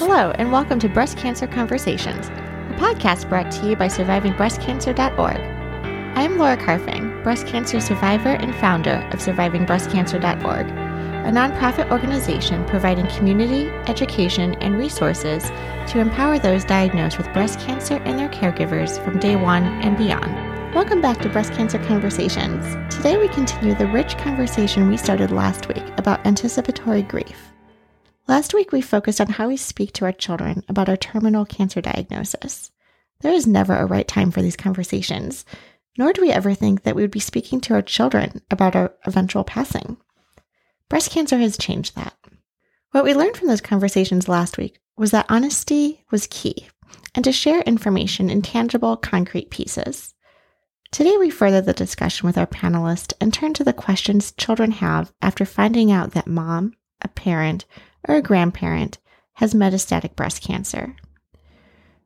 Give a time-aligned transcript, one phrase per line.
[0.00, 5.36] Hello, and welcome to Breast Cancer Conversations, a podcast brought to you by SurvivingBreastCancer.org.
[5.36, 13.08] I am Laura Carfang, breast cancer survivor and founder of SurvivingBreastCancer.org, a nonprofit organization providing
[13.08, 15.44] community, education, and resources
[15.92, 20.34] to empower those diagnosed with breast cancer and their caregivers from day one and beyond.
[20.74, 22.64] Welcome back to Breast Cancer Conversations.
[22.88, 27.49] Today we continue the rich conversation we started last week about anticipatory grief.
[28.30, 31.80] Last week, we focused on how we speak to our children about our terminal cancer
[31.80, 32.70] diagnosis.
[33.22, 35.44] There is never a right time for these conversations,
[35.98, 38.94] nor do we ever think that we would be speaking to our children about our
[39.04, 39.96] eventual passing.
[40.88, 42.14] Breast cancer has changed that.
[42.92, 46.68] What we learned from those conversations last week was that honesty was key,
[47.16, 50.14] and to share information in tangible, concrete pieces.
[50.92, 55.12] Today, we further the discussion with our panelists and turn to the questions children have
[55.20, 57.64] after finding out that mom, a parent,
[58.06, 58.98] or a grandparent
[59.34, 60.94] has metastatic breast cancer.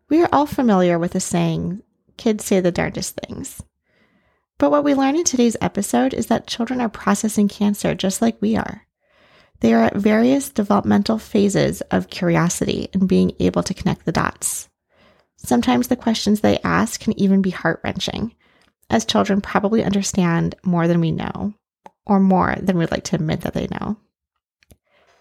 [0.09, 1.83] We are all familiar with the saying,
[2.17, 3.63] kids say the darndest things.
[4.59, 8.41] But what we learn in today's episode is that children are processing cancer just like
[8.41, 8.87] we are.
[9.61, 14.69] They are at various developmental phases of curiosity and being able to connect the dots.
[15.37, 18.35] Sometimes the questions they ask can even be heart wrenching,
[18.91, 21.55] as children probably understand more than we know,
[22.07, 23.97] or more than we'd like to admit that they know.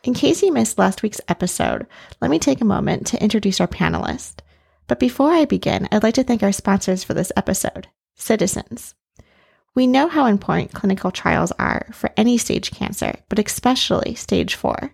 [0.04, 1.88] In case you missed last week's episode,
[2.20, 4.40] let me take a moment to introduce our panelist.
[4.88, 8.96] But before I begin, I'd like to thank our sponsors for this episode Citizens.
[9.76, 14.94] We know how important clinical trials are for any stage cancer, but especially stage 4.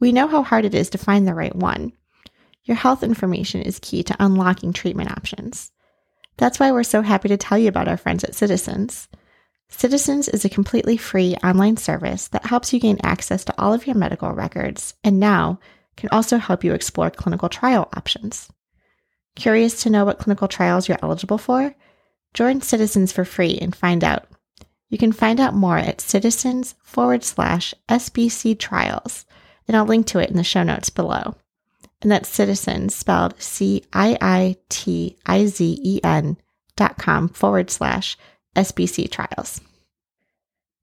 [0.00, 1.92] We know how hard it is to find the right one.
[2.64, 5.70] Your health information is key to unlocking treatment options.
[6.38, 9.08] That's why we're so happy to tell you about our friends at Citizens.
[9.72, 13.86] Citizens is a completely free online service that helps you gain access to all of
[13.86, 15.58] your medical records and now
[15.96, 18.48] can also help you explore clinical trial options.
[19.34, 21.74] Curious to know what clinical trials you're eligible for?
[22.34, 24.28] Join Citizens for free and find out.
[24.88, 29.24] You can find out more at citizens forward slash SBC trials,
[29.66, 31.34] and I'll link to it in the show notes below.
[32.02, 36.36] And that's citizens spelled C I I T I Z E N
[36.76, 38.18] dot com forward slash
[38.54, 39.60] SBC trials.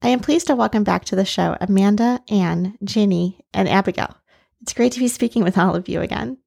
[0.02, 4.16] I am pleased to welcome back to the show Amanda, Anne, Ginny, and Abigail.
[4.62, 6.38] It's great to be speaking with all of you again.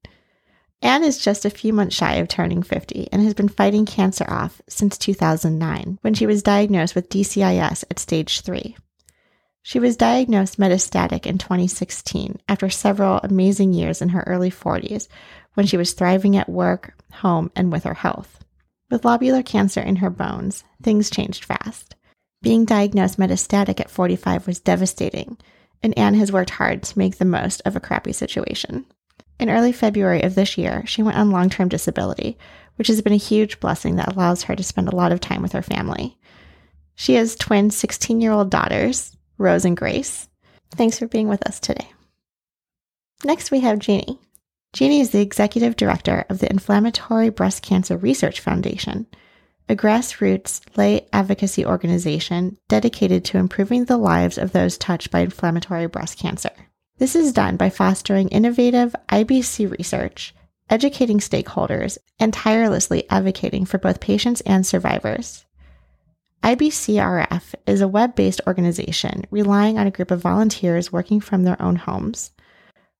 [0.82, 4.26] Anne is just a few months shy of turning 50 and has been fighting cancer
[4.28, 8.76] off since 2009 when she was diagnosed with DCIS at stage 3.
[9.62, 15.08] She was diagnosed metastatic in 2016 after several amazing years in her early 40s
[15.54, 18.43] when she was thriving at work, home, and with her health.
[18.94, 21.96] With lobular cancer in her bones, things changed fast.
[22.42, 25.36] Being diagnosed metastatic at 45 was devastating,
[25.82, 28.86] and Anne has worked hard to make the most of a crappy situation.
[29.40, 32.38] In early February of this year, she went on long term disability,
[32.76, 35.42] which has been a huge blessing that allows her to spend a lot of time
[35.42, 36.16] with her family.
[36.94, 40.28] She has twin 16 year old daughters, Rose and Grace.
[40.70, 41.90] Thanks for being with us today.
[43.24, 44.20] Next, we have Ginny.
[44.74, 49.06] Ginny is the executive director of the Inflammatory Breast Cancer Research Foundation,
[49.68, 55.86] a grassroots lay advocacy organization dedicated to improving the lives of those touched by inflammatory
[55.86, 56.50] breast cancer.
[56.98, 60.34] This is done by fostering innovative IBC research,
[60.68, 65.44] educating stakeholders, and tirelessly advocating for both patients and survivors.
[66.42, 71.62] IBCRF is a web based organization relying on a group of volunteers working from their
[71.62, 72.32] own homes.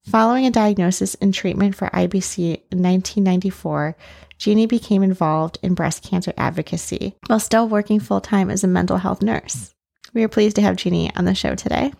[0.07, 2.39] Following a diagnosis and treatment for IBC
[2.71, 3.97] in 1994,
[4.37, 8.99] Ginny became involved in breast cancer advocacy while still working full time as a mental
[8.99, 9.75] health nurse.
[10.13, 11.93] We are pleased to have Ginny on the show today.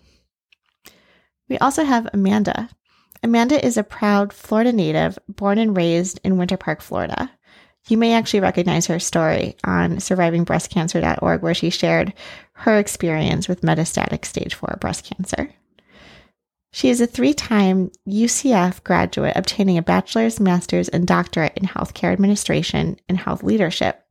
[1.49, 2.69] We also have Amanda.
[3.23, 7.31] Amanda is a proud Florida native born and raised in Winter Park, Florida.
[7.89, 12.13] You may actually recognize her story on survivingbreastcancer.org, where she shared
[12.53, 15.51] her experience with metastatic stage 4 breast cancer.
[16.75, 22.13] She is a three time UCF graduate, obtaining a bachelor's, master's, and doctorate in healthcare
[22.13, 24.03] administration and health leadership.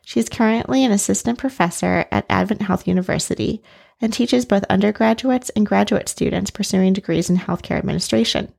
[0.00, 3.62] She is currently an assistant professor at Advent Health University
[4.00, 8.50] and teaches both undergraduates and graduate students pursuing degrees in healthcare administration.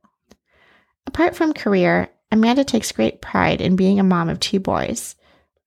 [1.08, 5.16] Apart from career, Amanda takes great pride in being a mom of two boys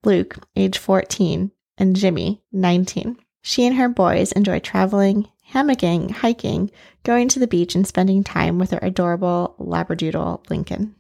[0.06, 3.18] Luke, age 14, and Jimmy, 19.
[3.42, 6.72] She and her boys enjoy traveling, hammocking, hiking,
[7.04, 10.96] going to the beach, and spending time with her adorable Labradoodle, Lincoln.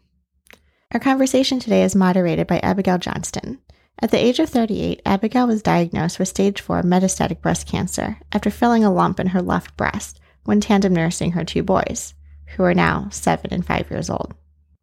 [0.94, 3.60] Our conversation today is moderated by Abigail Johnston.
[4.00, 8.50] At the age of 38, Abigail was diagnosed with stage 4 metastatic breast cancer after
[8.50, 12.14] filling a lump in her left breast when tandem nursing her two boys,
[12.56, 14.34] who are now 7 and 5 years old.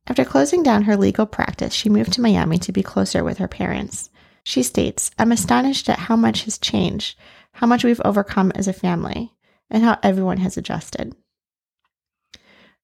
[0.07, 3.49] After closing down her legal practice, she moved to Miami to be closer with her
[3.49, 4.09] parents.
[4.45, 7.19] She states, I'm astonished at how much has changed,
[7.53, 9.35] how much we've overcome as a family,
[9.71, 11.15] and how everyone has adjusted.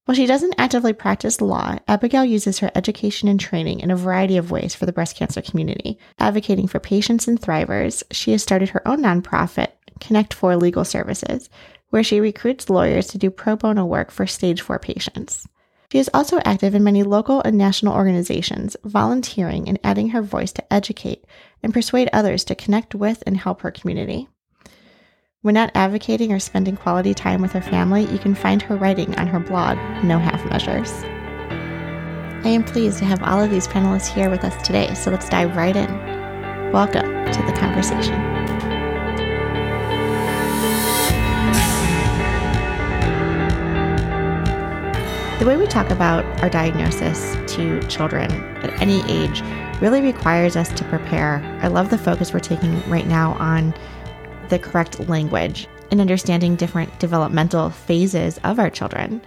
[0.05, 4.37] While she doesn't actively practice law, Abigail uses her education and training in a variety
[4.37, 5.99] of ways for the breast cancer community.
[6.19, 9.69] Advocating for patients and thrivers, she has started her own nonprofit,
[10.01, 11.49] Connect 4 Legal Services,
[11.89, 15.49] where she recruits lawyers to do pro bono work for stage 4 patients.
[15.91, 20.53] She is also active in many local and national organizations, volunteering and adding her voice
[20.53, 21.25] to educate
[21.63, 24.29] and persuade others to connect with and help her community.
[25.45, 29.15] When not advocating or spending quality time with her family, you can find her writing
[29.17, 30.91] on her blog, No Half Measures.
[32.47, 35.29] I am pleased to have all of these panelists here with us today, so let's
[35.29, 36.73] dive right in.
[36.73, 38.15] Welcome to the conversation.
[45.41, 48.33] The way we talk about our diagnosis to children
[48.63, 49.43] at any age
[49.83, 51.43] really requires us to prepare.
[51.61, 53.75] I love the focus we're taking right now on
[54.49, 59.21] the correct language and understanding different developmental phases of our children.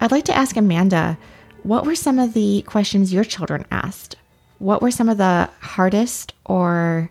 [0.00, 1.16] I'd like to ask Amanda
[1.62, 4.16] what were some of the questions your children asked?
[4.58, 7.10] What were some of the hardest or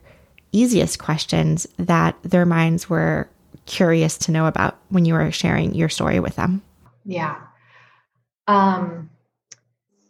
[0.52, 3.28] easiest questions that their minds were
[3.66, 6.62] curious to know about when you were sharing your story with them?
[7.04, 7.38] Yeah.
[8.48, 9.10] Um,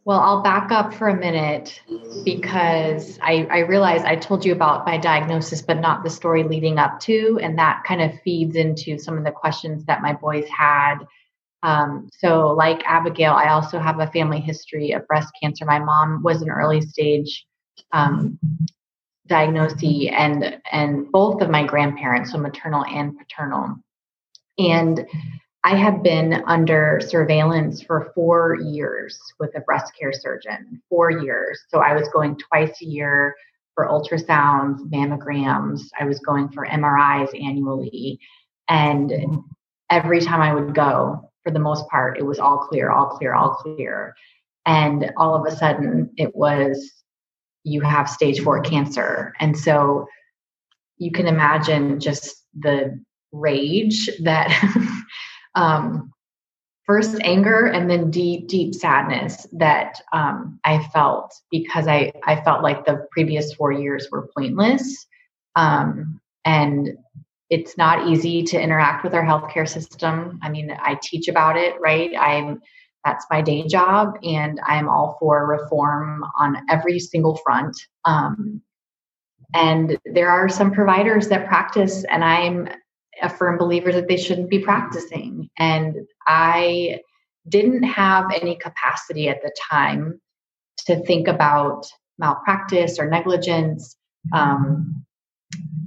[0.06, 1.82] well, I'll back up for a minute
[2.26, 6.78] because I, I realize I told you about my diagnosis, but not the story leading
[6.78, 7.40] up to.
[7.42, 11.00] And that kind of feeds into some of the questions that my boys had.
[11.64, 15.66] Um, so, like Abigail, I also have a family history of breast cancer.
[15.66, 17.46] My mom was an early stage
[17.94, 18.38] um,
[19.28, 23.76] diagnosis, and and both of my grandparents, so maternal and paternal.
[24.58, 25.08] And
[25.64, 31.62] I had been under surveillance for four years with a breast care surgeon, four years.
[31.70, 33.36] So I was going twice a year
[33.74, 35.82] for ultrasounds, mammograms.
[36.00, 38.20] I was going for MRIs annually.
[38.68, 39.14] And
[39.90, 43.34] every time I would go, for the most part, it was all clear, all clear,
[43.34, 44.16] all clear.
[44.66, 46.92] And all of a sudden, it was
[47.64, 49.34] you have stage four cancer.
[49.40, 50.08] And so
[50.98, 53.02] you can imagine just the
[53.32, 54.50] rage that
[55.56, 56.14] um,
[56.86, 62.62] first anger and then deep deep sadness that um, i felt because i i felt
[62.62, 65.06] like the previous four years were pointless.
[65.56, 66.98] Um, and
[67.50, 70.40] it's not easy to interact with our healthcare system.
[70.42, 72.12] I mean i teach about it right?
[72.20, 72.62] I'm
[73.06, 77.76] that's my day job and i'm all for reform on every single front.
[78.06, 78.62] Um,
[79.54, 82.68] and there are some providers that practice and i'm
[83.22, 85.50] a firm believer that they shouldn't be practicing.
[85.58, 87.02] And I
[87.48, 90.20] didn't have any capacity at the time
[90.86, 91.86] to think about
[92.18, 93.96] malpractice or negligence.
[94.34, 95.06] Um,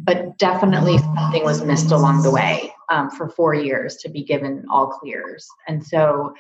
[0.05, 4.65] but definitely something was missed along the way um, for four years to be given
[4.71, 5.47] all clears.
[5.67, 6.35] And so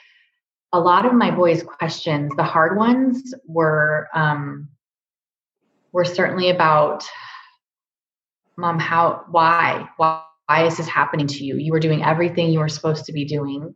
[0.72, 4.68] a lot of my boys' questions, the hard ones, were um,
[5.92, 7.08] were certainly about
[8.56, 11.56] mom, how, why, why, why is this happening to you?
[11.56, 13.74] You were doing everything you were supposed to be doing.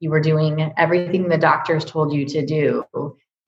[0.00, 2.84] You were doing everything the doctors told you to do.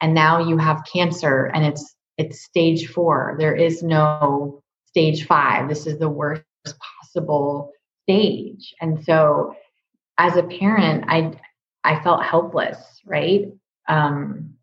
[0.01, 3.37] And now you have cancer and it's it's stage 4.
[3.39, 5.69] There is no stage 5.
[5.69, 7.73] This is the worst possible
[8.05, 8.75] stage.
[8.81, 9.55] And so
[10.19, 11.33] as a parent, I
[11.83, 13.47] I felt helpless, right?
[13.89, 14.55] Um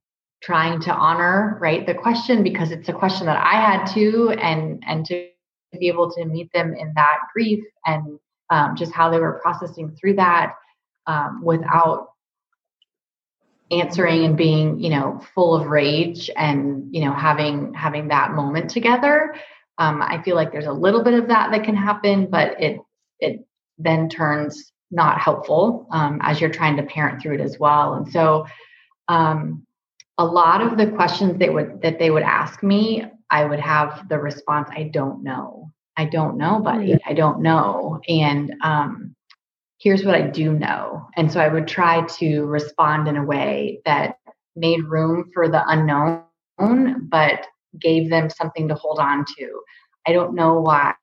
[0.41, 4.83] trying to honor right the question because it's a question that I had too and
[4.87, 5.27] and to
[5.73, 9.39] to be able to meet them in that grief and um, just how they were
[9.41, 10.55] processing through that
[11.07, 12.09] um, without
[13.71, 18.69] answering and being you know full of rage and you know having having that moment
[18.69, 19.35] together.
[19.77, 22.81] Um, i feel like there's a little bit of that that can happen but it
[23.19, 23.47] it
[23.79, 27.93] then turns not helpful um, as you're trying to parent through it as well.
[27.93, 28.45] And so
[29.07, 29.65] um,
[30.17, 34.07] a lot of the questions they would that they would ask me I would have
[34.09, 35.71] the response, I don't know.
[35.97, 36.97] I don't know, buddy.
[37.05, 37.99] I don't know.
[38.07, 39.15] And um,
[39.79, 41.07] here's what I do know.
[41.15, 44.17] And so I would try to respond in a way that
[44.55, 47.45] made room for the unknown, but
[47.79, 49.61] gave them something to hold on to.
[50.05, 50.93] I don't know why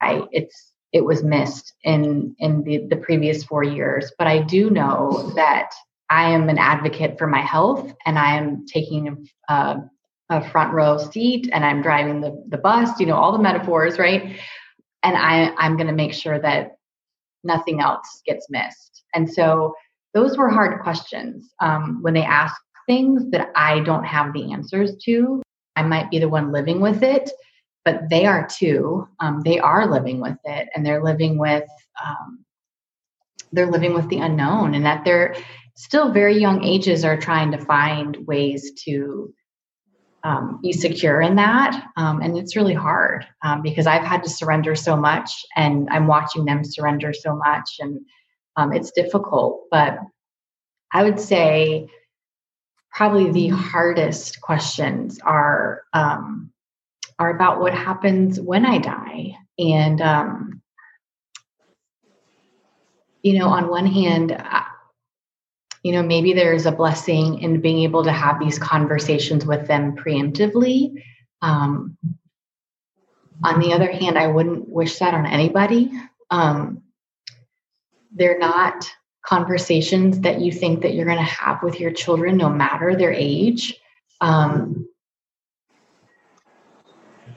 [0.00, 4.70] I, it's it was missed in in the, the previous four years, but I do
[4.70, 5.70] know that
[6.10, 9.76] I am an advocate for my health and I am taking uh,
[10.32, 13.98] a front row seat and I'm driving the, the bus, you know, all the metaphors,
[13.98, 14.38] right?
[15.02, 16.76] And I, I'm going to make sure that
[17.44, 19.02] nothing else gets missed.
[19.14, 19.74] And so
[20.14, 22.54] those were hard questions um, when they ask
[22.86, 25.42] things that I don't have the answers to.
[25.76, 27.30] I might be the one living with it,
[27.84, 29.08] but they are too.
[29.20, 31.64] Um, they are living with it, and they're living with
[32.04, 32.44] um,
[33.52, 35.34] they're living with the unknown, and that they're
[35.76, 39.32] still very young ages are trying to find ways to
[40.24, 41.90] um, be secure in that.
[41.96, 46.06] Um, and it's really hard um, because I've had to surrender so much and I'm
[46.06, 47.76] watching them surrender so much.
[47.80, 48.00] And
[48.56, 49.62] um, it's difficult.
[49.70, 49.98] But
[50.92, 51.88] I would say
[52.90, 55.82] probably the hardest questions are.
[55.92, 56.52] Um,
[57.18, 59.36] are about what happens when I die.
[59.58, 60.62] And, um,
[63.22, 64.32] you know, on one hand,
[65.82, 69.96] you know, maybe there's a blessing in being able to have these conversations with them
[69.96, 71.02] preemptively.
[71.40, 71.96] Um,
[73.44, 75.90] on the other hand, I wouldn't wish that on anybody.
[76.30, 76.82] Um,
[78.14, 78.88] they're not
[79.24, 83.12] conversations that you think that you're going to have with your children, no matter their
[83.12, 83.74] age.
[84.20, 84.88] Um,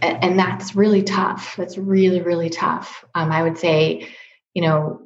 [0.02, 1.56] and, and, that's really tough.
[1.58, 3.04] That's really, really tough.
[3.16, 4.08] Um, I would say,
[4.54, 5.05] you know,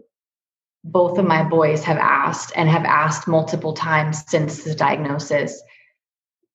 [0.83, 5.62] both of my boys have asked and have asked multiple times since the diagnosis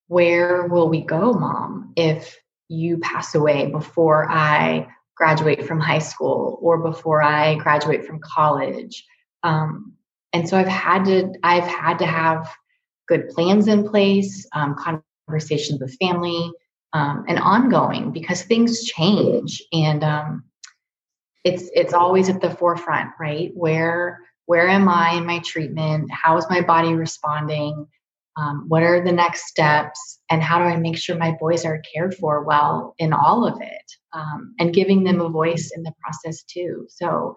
[0.09, 2.37] where will we go mom if
[2.69, 9.04] you pass away before i graduate from high school or before i graduate from college?
[9.43, 9.93] Um,
[10.33, 12.50] and so i've had to i've had to have
[13.07, 14.75] good plans in place um,
[15.28, 16.50] conversations with family
[16.95, 20.45] um, and ongoing because things change and um,
[21.45, 23.51] it's it's always at the forefront right?
[23.55, 26.11] Where where am i in my treatment?
[26.11, 27.87] How is my body responding?
[28.37, 30.21] Um, what are the next steps?
[30.31, 33.61] And how do i make sure my boys are cared for well in all of
[33.61, 33.93] it?
[34.13, 36.87] Um, and giving them a voice in the process too.
[36.89, 37.37] So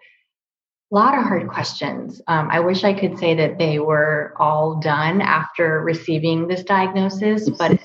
[0.91, 2.21] a lot of hard questions.
[2.27, 7.49] Um, i wish i could say that they were all done after receiving this diagnosis
[7.49, 7.79] but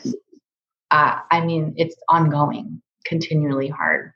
[0.92, 4.12] uh, i mean it's ongoing continually hard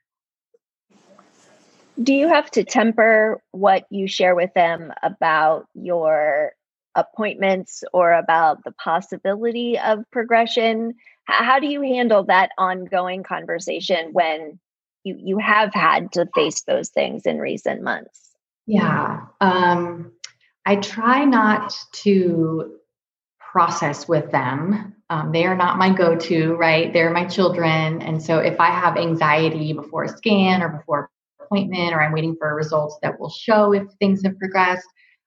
[2.03, 6.53] do you have to temper what you share with them about your
[6.95, 10.95] appointments or about the possibility of progression?
[11.25, 14.59] How do you handle that ongoing conversation when
[15.05, 18.31] you you have had to face those things in recent months?
[18.67, 20.13] Yeah um,
[20.65, 22.73] i try not to
[23.39, 24.95] process with them.
[25.09, 26.93] Um, they are not my go-to right?
[26.93, 31.11] They're my children and so if i have anxiety before a scan or before
[31.47, 34.87] appointment or I'm waiting for results that will show if things have progressed.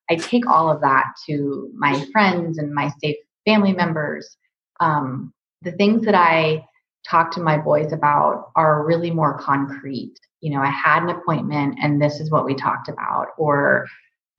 [0.10, 4.38] I take all of that to my friends and my safe family members.
[4.80, 6.66] Um, the things that I
[7.08, 10.16] talk to my boys about are really more concrete.
[10.42, 13.88] You know, I had an appointment and this is what we talked about, or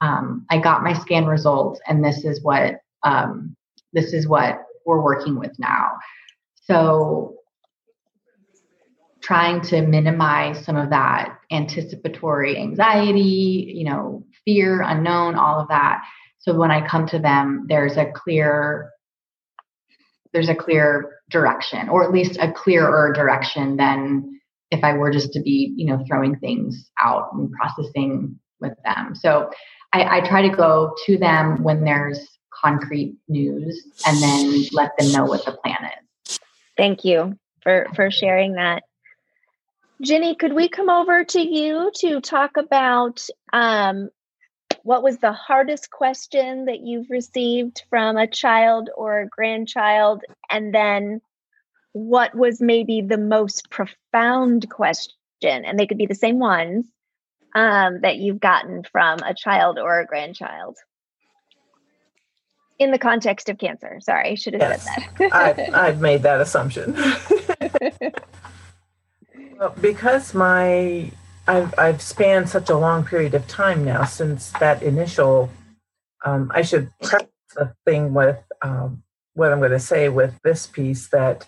[0.00, 3.54] um, I got my scan results and this is what um,
[3.92, 5.90] this is what we're working with now.
[6.54, 7.36] So
[9.20, 16.02] trying to minimize some of that anticipatory anxiety, you know, fear, unknown, all of that.
[16.38, 18.90] So when I come to them, there's a clear
[20.32, 24.40] there's a clear direction, or at least a clearer direction than
[24.70, 29.16] if I were just to be, you know, throwing things out and processing with them.
[29.16, 29.50] So
[29.92, 35.10] I, I try to go to them when there's concrete news and then let them
[35.12, 35.90] know what the plan
[36.26, 36.38] is.
[36.76, 38.84] Thank you for for sharing that.
[40.02, 44.08] Ginny, could we come over to you to talk about um,
[44.82, 50.22] what was the hardest question that you've received from a child or a grandchild?
[50.50, 51.20] And then
[51.92, 55.10] what was maybe the most profound question?
[55.42, 56.86] And they could be the same ones
[57.54, 60.78] um, that you've gotten from a child or a grandchild.
[62.78, 63.98] In the context of cancer.
[64.00, 65.34] Sorry, I should have yes, said that.
[65.34, 66.96] I've, I've made that assumption.
[69.80, 71.10] Because my
[71.46, 75.50] I've I've spanned such a long period of time now since that initial.
[76.24, 79.02] Um, I should preface the thing with um,
[79.34, 81.46] what I'm going to say with this piece that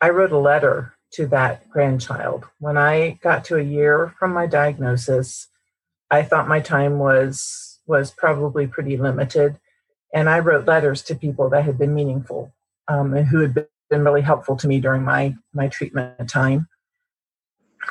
[0.00, 4.46] I wrote a letter to that grandchild when I got to a year from my
[4.46, 5.48] diagnosis.
[6.10, 9.58] I thought my time was was probably pretty limited,
[10.14, 12.54] and I wrote letters to people that had been meaningful
[12.88, 16.68] um, and who had been really helpful to me during my my treatment time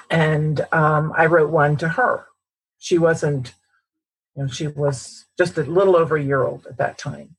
[0.09, 2.25] and um, I wrote one to her.
[2.79, 3.53] She wasn't,
[4.35, 7.35] you know, she was just a little over a year old at that time,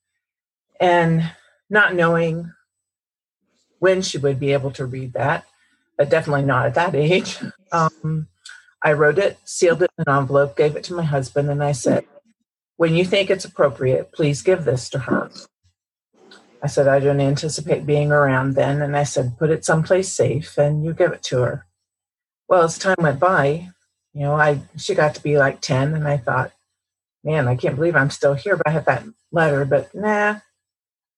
[0.81, 1.31] and
[1.71, 2.53] not knowing
[3.79, 5.45] when she would be able to read that,
[5.99, 7.39] but definitely not at that age.
[7.73, 8.29] Um,
[8.83, 11.73] I wrote it, sealed it in an envelope, gave it to my husband, and I
[11.73, 12.05] said,
[12.77, 15.31] "When you think it's appropriate, please give this to her."
[16.65, 18.81] I said, I don't anticipate being around then.
[18.81, 21.67] And I said, put it someplace safe and you give it to her.
[22.49, 23.71] Well, as time went by,
[24.13, 26.53] you know, I she got to be like 10 and I thought,
[27.25, 30.41] man, I can't believe I'm still here, but I have that letter, but nah,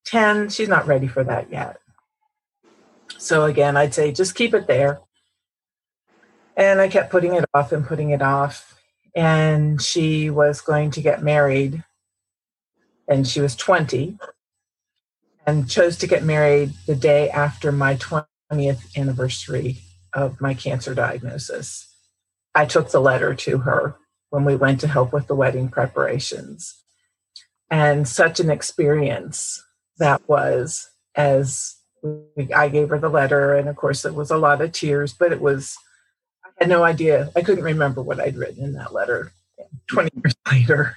[0.07, 1.79] 10, she's not ready for that yet.
[3.19, 5.01] So again, I'd say just keep it there.
[6.57, 8.81] And I kept putting it off and putting it off.
[9.15, 11.83] And she was going to get married
[13.09, 14.19] and she was 20
[15.47, 19.79] and chose to get married the day after my 20th anniversary
[20.17, 21.87] of my cancer diagnosis.
[22.55, 23.97] I took the letter to her
[24.31, 26.75] when we went to help with the wedding preparations.
[27.71, 29.63] And such an experience
[29.99, 33.55] that was as we, I gave her the letter.
[33.55, 35.77] And of course, it was a lot of tears, but it was,
[36.45, 37.31] I had no idea.
[37.37, 39.33] I couldn't remember what I'd written in that letter
[39.89, 40.97] 20 years later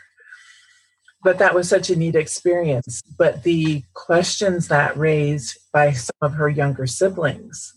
[1.24, 3.02] but that was such a neat experience.
[3.18, 7.74] But the questions that raised by some of her younger siblings,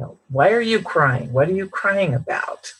[0.00, 1.30] you know, why are you crying?
[1.30, 2.72] What are you crying about?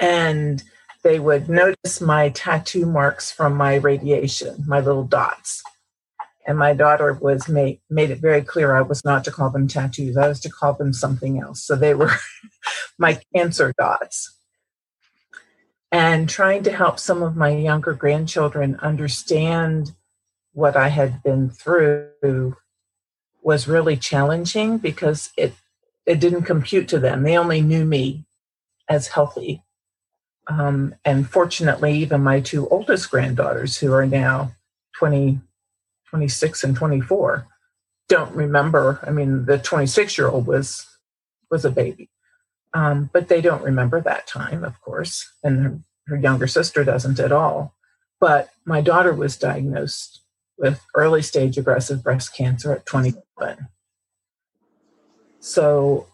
[0.00, 0.62] And
[1.02, 5.62] they would notice my tattoo marks from my radiation, my little dots.
[6.46, 9.68] And my daughter was made made it very clear I was not to call them
[9.68, 10.16] tattoos.
[10.16, 11.62] I was to call them something else.
[11.62, 12.12] So they were
[12.98, 14.38] my cancer dots
[15.92, 19.92] and trying to help some of my younger grandchildren understand
[20.52, 22.56] what I had been through
[23.42, 25.52] was really challenging because it
[26.06, 27.22] it didn't compute to them.
[27.22, 28.24] They only knew me
[28.88, 29.62] as healthy.
[30.48, 34.52] Um, and fortunately, even my two oldest granddaughters, who are now
[34.96, 35.40] 20,
[36.08, 37.48] 26 and 24,
[38.08, 39.00] don't remember.
[39.04, 40.86] I mean, the 26 year old was
[41.50, 42.08] was a baby.
[42.74, 47.18] Um, but they don't remember that time, of course, and her, her younger sister doesn't
[47.18, 47.74] at all.
[48.20, 50.20] But my daughter was diagnosed
[50.58, 53.68] with early stage aggressive breast cancer at 27.
[55.46, 56.08] So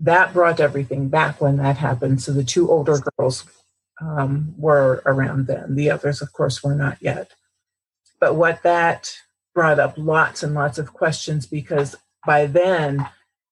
[0.00, 2.20] that brought everything back when that happened.
[2.20, 3.44] So the two older girls
[4.00, 5.76] um, were around then.
[5.76, 7.30] The others, of course, were not yet.
[8.18, 9.16] But what that
[9.54, 11.94] brought up lots and lots of questions because
[12.26, 13.08] by then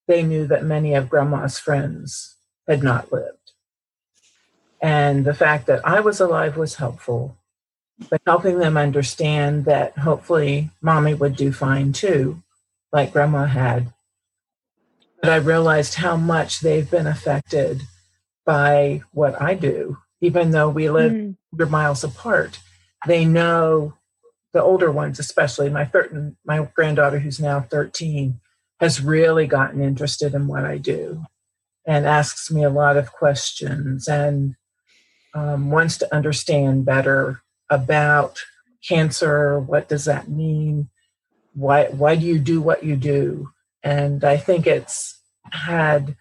[0.08, 2.34] they knew that many of grandma's friends
[2.66, 3.52] had not lived.
[4.82, 7.38] And the fact that I was alive was helpful,
[8.10, 12.42] but helping them understand that hopefully mommy would do fine too,
[12.92, 13.93] like grandma had.
[15.24, 17.80] But I realized how much they've been affected
[18.44, 21.36] by what I do, even though we live mm.
[21.48, 22.58] 100 miles apart.
[23.06, 23.94] They know
[24.52, 28.38] the older ones, especially my third, my granddaughter who's now 13,
[28.80, 31.24] has really gotten interested in what I do
[31.86, 34.56] and asks me a lot of questions and
[35.32, 38.42] um, wants to understand better about
[38.86, 39.58] cancer.
[39.58, 40.90] What does that mean?
[41.54, 43.48] Why why do you do what you do?
[43.82, 45.13] And I think it's
[45.54, 46.16] had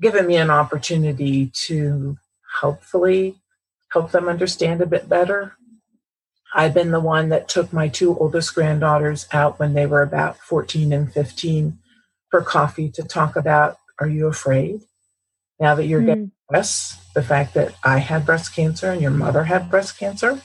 [0.00, 2.16] given me an opportunity to
[2.60, 3.36] hopefully
[3.92, 5.56] help them understand a bit better.
[6.54, 10.38] I've been the one that took my two oldest granddaughters out when they were about
[10.38, 11.78] 14 and 15
[12.30, 14.80] for coffee to talk about are you afraid?
[15.60, 16.06] Now that you're mm.
[16.06, 20.42] getting less, the fact that I had breast cancer and your mother had breast cancer,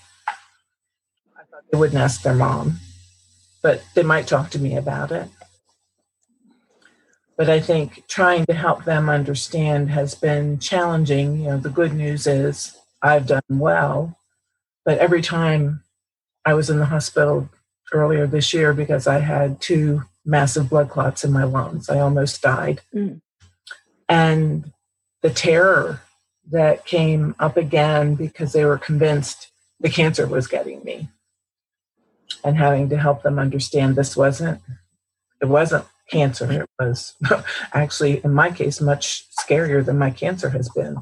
[1.36, 2.80] I thought they wouldn't ask their mom,
[3.64, 5.30] but they might talk to me about it.
[7.40, 11.40] But I think trying to help them understand has been challenging.
[11.40, 14.20] You know, the good news is I've done well,
[14.84, 15.82] but every time
[16.44, 17.48] I was in the hospital
[17.94, 21.90] earlier this year because I had two massive blood clots in my lungs.
[21.90, 22.82] I almost died.
[22.94, 23.22] Mm.
[24.10, 24.74] And
[25.22, 26.02] the terror
[26.52, 29.50] that came up again because they were convinced
[29.80, 31.08] the cancer was getting me
[32.44, 34.62] and having to help them understand this wasn't
[35.42, 37.16] it wasn't cancer it was
[37.74, 40.98] actually in my case much scarier than my cancer has been.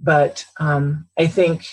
[0.00, 1.66] But um, i think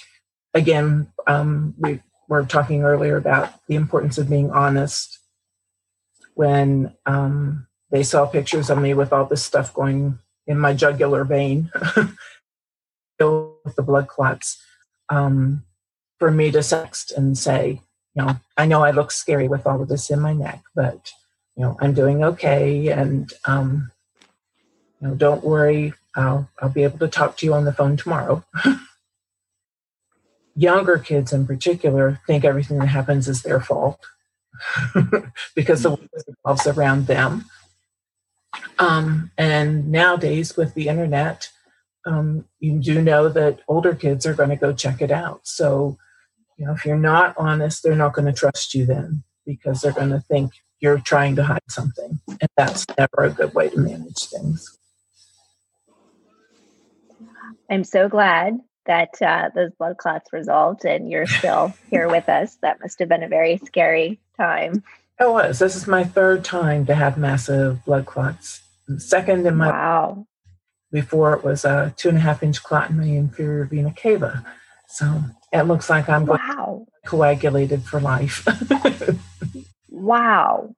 [0.54, 5.20] again um, we were talking earlier about the importance of being honest
[6.34, 11.24] when um, they saw pictures of me with all this stuff going in my jugular
[11.24, 11.72] vein
[13.20, 14.62] with the blood clots
[15.10, 15.64] um,
[16.20, 17.82] for me to text and say,
[18.16, 21.12] you know, I know I look scary with all of this in my neck, but
[21.58, 23.92] you know, I'm doing okay, and um,
[25.02, 27.98] you know, don't worry, I'll I'll be able to talk to you on the phone
[27.98, 28.44] tomorrow.
[30.56, 34.00] Younger kids, in particular, think everything that happens is their fault
[35.56, 37.46] because the world revolves around them.
[38.80, 41.50] Um, and nowadays, with the internet,
[42.06, 45.42] um, you do know that older kids are going to go check it out.
[45.48, 45.98] So,
[46.58, 49.24] you know, if you're not honest, they're not going to trust you then.
[49.46, 50.54] because they're going to think
[50.86, 52.20] you're trying to hide something.
[52.28, 54.78] And that's never a good way to manage things.
[57.72, 62.58] I'm so glad that uh, those blood clots resolved and you're still here with us.
[62.62, 64.84] That must have been a very scary time.
[65.20, 65.58] It was.
[65.58, 68.62] This is my third time to have massive blood clots.
[69.00, 70.28] Second in my wow.
[70.92, 74.46] Before it was a two and a half inch clot in my inferior vena cava.
[74.88, 76.86] So it looks like I'm wow.
[77.08, 78.48] coagulated for life.
[80.06, 80.76] wow.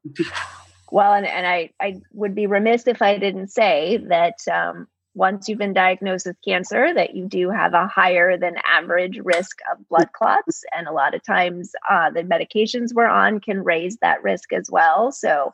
[0.92, 4.88] Well, and, and I, I would be remiss if I didn't say that um,
[5.18, 9.58] once you've been diagnosed with cancer that you do have a higher than average risk
[9.72, 13.98] of blood clots and a lot of times uh, the medications we're on can raise
[13.98, 15.52] that risk as well so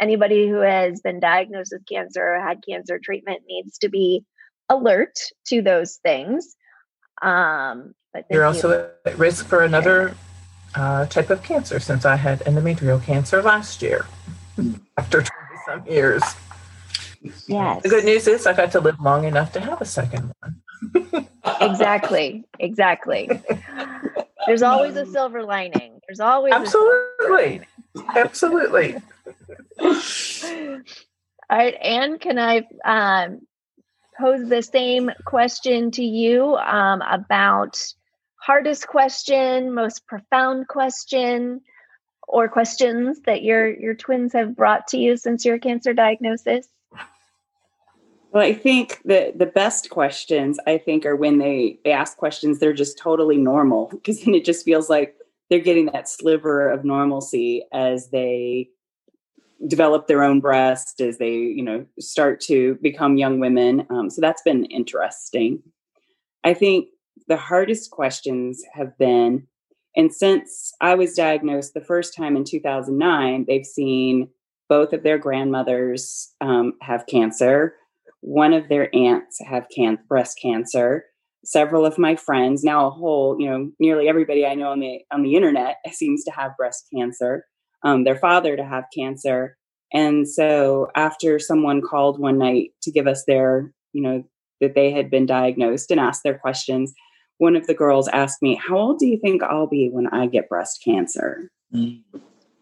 [0.00, 4.24] anybody who has been diagnosed with cancer or had cancer treatment needs to be
[4.70, 6.56] alert to those things
[7.20, 8.90] um, but you're also you.
[9.04, 10.14] at risk for another
[10.74, 14.06] uh, type of cancer since i had endometrial cancer last year
[14.96, 15.30] after 20
[15.66, 16.22] some years
[17.46, 17.82] Yes.
[17.82, 21.28] The good news is I got to live long enough to have a second one.
[21.60, 22.44] exactly.
[22.58, 23.30] Exactly.
[24.46, 26.00] There's always a silver lining.
[26.06, 27.60] There's always absolutely,
[28.14, 28.96] absolutely.
[29.80, 33.42] All right, Anne, can I um,
[34.18, 37.80] pose the same question to you um, about
[38.42, 41.60] hardest question, most profound question,
[42.26, 46.68] or questions that your your twins have brought to you since your cancer diagnosis?
[48.32, 52.58] Well, I think the the best questions I think are when they they ask questions
[52.58, 55.14] they're just totally normal because then it just feels like
[55.48, 58.70] they're getting that sliver of normalcy as they
[59.68, 63.86] develop their own breast as they you know start to become young women.
[63.90, 65.62] Um, so that's been interesting.
[66.42, 66.88] I think
[67.28, 69.46] the hardest questions have been,
[69.96, 74.28] and since I was diagnosed the first time in 2009, they've seen
[74.68, 77.74] both of their grandmothers um, have cancer
[78.22, 81.04] one of their aunts have can- breast cancer.
[81.44, 85.00] Several of my friends, now a whole, you know, nearly everybody I know on the
[85.12, 87.44] on the internet seems to have breast cancer.
[87.84, 89.56] Um, their father to have cancer,
[89.92, 94.22] and so after someone called one night to give us their, you know,
[94.60, 96.94] that they had been diagnosed and asked their questions,
[97.42, 100.26] one of the girls asked me, "How old do you think I'll be when I
[100.26, 102.02] get breast cancer?" Mm.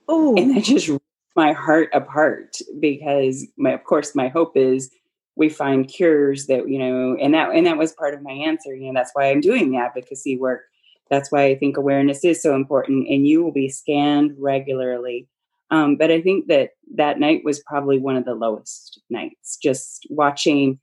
[0.09, 1.05] Oh, and that just ripped
[1.37, 4.91] my heart apart because, my, of course, my hope is
[5.37, 8.75] we find cures that you know and that and that was part of my answer
[8.75, 10.63] you know that's why i'm doing the advocacy work
[11.09, 15.27] that's why i think awareness is so important and you will be scanned regularly
[15.71, 20.07] um, but i think that that night was probably one of the lowest nights just
[20.11, 20.79] watching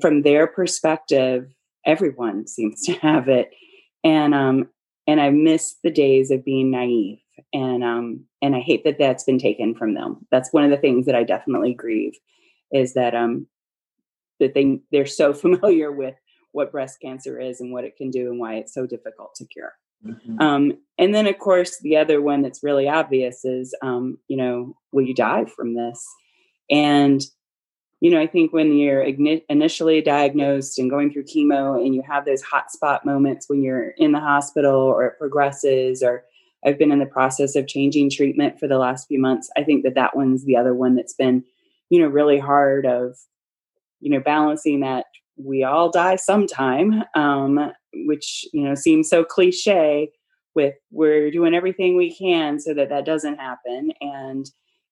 [0.00, 1.46] from their perspective
[1.86, 3.50] everyone seems to have it
[4.04, 4.68] and um
[5.06, 7.18] and i miss the days of being naive
[7.52, 10.76] and um and i hate that that's been taken from them that's one of the
[10.76, 12.14] things that i definitely grieve
[12.72, 13.46] is that um
[14.40, 16.14] that they they're so familiar with
[16.52, 19.46] what breast cancer is and what it can do and why it's so difficult to
[19.46, 19.72] cure.
[20.04, 20.40] Mm-hmm.
[20.40, 24.74] Um, and then, of course, the other one that's really obvious is, um, you know,
[24.92, 26.04] will you die from this?
[26.70, 27.22] And,
[28.00, 32.24] you know, I think when you're initially diagnosed and going through chemo and you have
[32.24, 36.24] those hot spot moments when you're in the hospital or it progresses, or
[36.64, 39.84] I've been in the process of changing treatment for the last few months, I think
[39.84, 41.44] that that one's the other one that's been,
[41.90, 43.16] you know, really hard of
[44.00, 47.72] you know, balancing that we all die sometime, um,
[48.06, 50.10] which, you know, seems so cliche
[50.54, 53.92] with we're doing everything we can so that that doesn't happen.
[54.00, 54.50] And,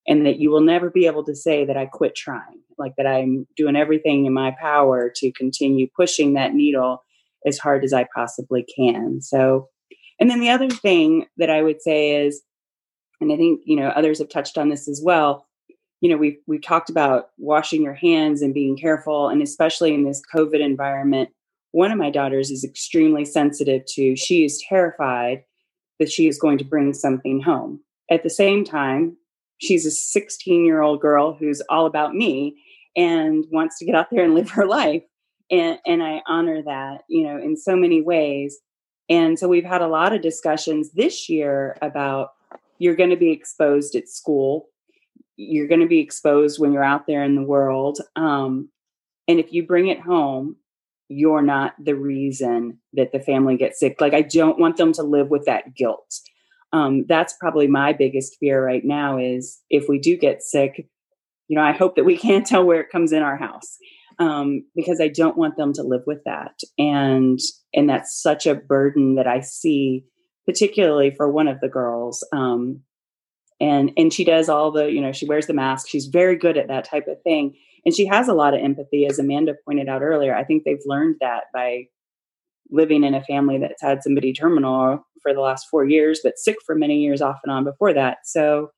[0.08, 3.06] and that you will never be able to say that I quit trying, like that
[3.06, 7.04] I'm doing everything in my power to continue pushing that needle
[7.46, 9.20] as hard as I possibly can.
[9.20, 9.68] So,
[10.18, 12.42] and then the other thing that I would say is,
[13.20, 15.46] and I think, you know, others have touched on this as well,
[16.00, 20.04] you know we've we've talked about washing your hands and being careful and especially in
[20.04, 21.30] this covid environment
[21.72, 25.42] one of my daughters is extremely sensitive to she is terrified
[25.98, 29.16] that she is going to bring something home at the same time
[29.58, 32.56] she's a 16 year old girl who's all about me
[32.96, 35.02] and wants to get out there and live her life
[35.50, 38.58] and and i honor that you know in so many ways
[39.08, 42.30] and so we've had a lot of discussions this year about
[42.78, 44.68] you're going to be exposed at school
[45.38, 48.00] you're going to be exposed when you're out there in the world.
[48.16, 48.68] Um,
[49.28, 50.56] and if you bring it home,
[51.08, 54.00] you're not the reason that the family gets sick.
[54.00, 56.12] Like, I don't want them to live with that guilt.
[56.72, 60.86] Um, that's probably my biggest fear right now is if we do get sick,
[61.48, 63.78] you know, I hope that we can't tell where it comes in our house
[64.18, 66.58] um, because I don't want them to live with that.
[66.78, 67.38] And
[67.74, 70.04] and that's such a burden that I see,
[70.46, 72.26] particularly for one of the girls.
[72.32, 72.82] Um,
[73.60, 76.56] and and she does all the you know she wears the mask she's very good
[76.56, 77.54] at that type of thing
[77.84, 80.78] and she has a lot of empathy as amanda pointed out earlier i think they've
[80.86, 81.84] learned that by
[82.70, 86.56] living in a family that's had somebody terminal for the last four years but sick
[86.64, 88.18] for many years off and on before that.
[88.24, 88.70] So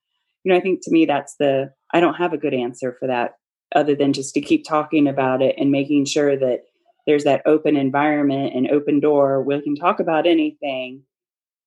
[0.44, 3.07] you know i think to me that's the i don't have a good answer for
[3.07, 3.33] that
[3.74, 6.61] other than just to keep talking about it and making sure that
[7.07, 11.03] there's that open environment and open door we can talk about anything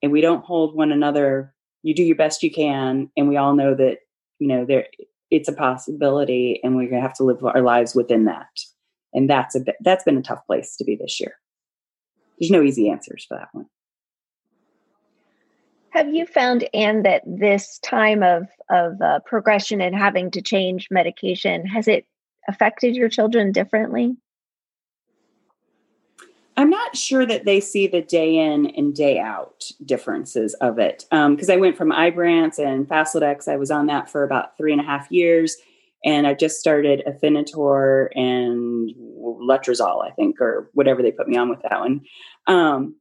[0.04, 1.56] and we don't hold one another.
[1.82, 4.00] You do your best you can and we all know that
[4.38, 4.88] you know there
[5.32, 8.50] it's a possibility and we're going to have to live our lives within that.
[9.14, 11.34] And that's a bit, that's been a tough place to be this year.
[12.38, 13.66] There's no easy answers for that one
[15.94, 20.88] have you found anne that this time of of uh, progression and having to change
[20.90, 22.06] medication has it
[22.50, 24.16] affected your children differently
[26.56, 31.06] I'm not sure that they see the day in and day out differences of it.
[31.10, 34.72] Because um, I went from Ibrance and Faslodex, I was on that for about three
[34.72, 35.58] and a half years.
[36.06, 41.50] And I just started Afinitor and Letrozole, I think, or whatever they put me on
[41.50, 42.02] with that one.
[42.46, 42.96] Um,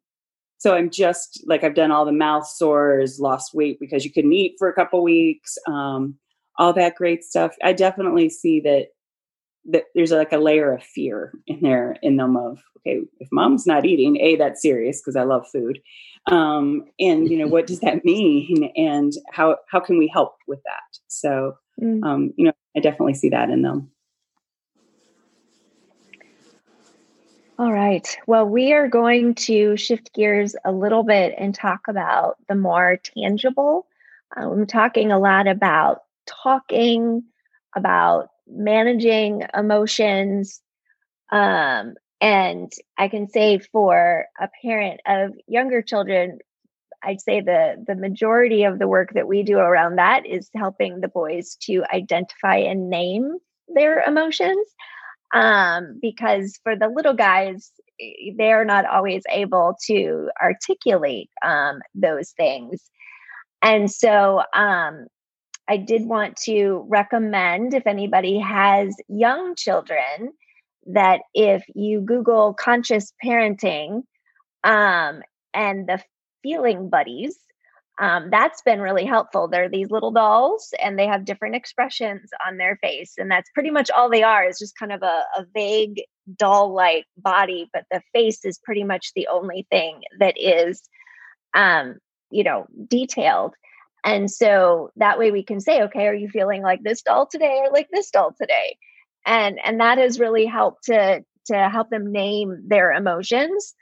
[0.63, 4.33] so I'm just like, I've done all the mouth sores, lost weight because you couldn't
[4.33, 6.15] eat for a couple weeks, um,
[6.57, 7.57] all that great stuff.
[7.65, 8.91] I definitely see that
[9.73, 13.67] that there's like a layer of fear in there in them of okay if mom's
[13.67, 15.79] not eating a that's serious because i love food
[16.27, 20.59] um, and you know what does that mean and how how can we help with
[20.65, 22.03] that so mm.
[22.03, 23.89] um, you know i definitely see that in them
[27.63, 32.37] all right well we are going to shift gears a little bit and talk about
[32.49, 33.87] the more tangible
[34.37, 37.23] i'm talking a lot about talking
[37.75, 40.61] about managing emotions.
[41.31, 46.39] Um, and I can say for a parent of younger children,
[47.03, 51.01] I'd say the the majority of the work that we do around that is helping
[51.01, 53.39] the boys to identify and name
[53.75, 54.69] their emotions.
[55.33, 57.73] Um, because for the little guys,
[58.37, 62.83] they're not always able to articulate um, those things.
[63.63, 65.07] And so um,
[65.69, 70.33] I did want to recommend if anybody has young children
[70.87, 74.03] that if you Google conscious parenting
[74.65, 75.23] um,
[75.55, 76.03] and the
[76.43, 77.39] feeling buddies,
[78.01, 79.49] um, that's been really helpful.
[79.49, 83.15] They're these little dolls and they have different expressions on their face.
[83.19, 86.03] And that's pretty much all they are is just kind of a, a vague
[86.37, 90.83] doll like body, but the face is pretty much the only thing that is,
[91.55, 91.97] um,
[92.31, 93.55] you know, detailed.
[94.05, 97.61] And so that way we can say, okay, are you feeling like this doll today
[97.63, 98.79] or like this doll today?
[99.25, 103.75] And and that has really helped to to help them name their emotions.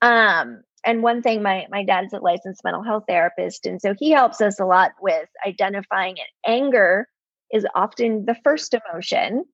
[0.00, 4.10] Um, and one thing, my my dad's a licensed mental health therapist, and so he
[4.10, 6.28] helps us a lot with identifying it.
[6.46, 7.06] Anger
[7.52, 9.44] is often the first emotion.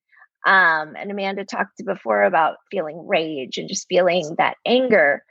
[0.47, 5.25] Um, and Amanda talked before about feeling rage and just feeling that anger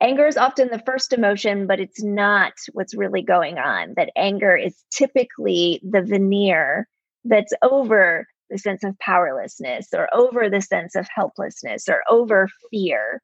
[0.00, 3.94] anger is often the first emotion, but it's not what's really going on.
[3.96, 6.86] That anger is typically the veneer
[7.24, 13.20] that's over the sense of powerlessness or over the sense of helplessness or over fear.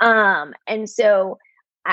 [0.00, 1.38] Um, and so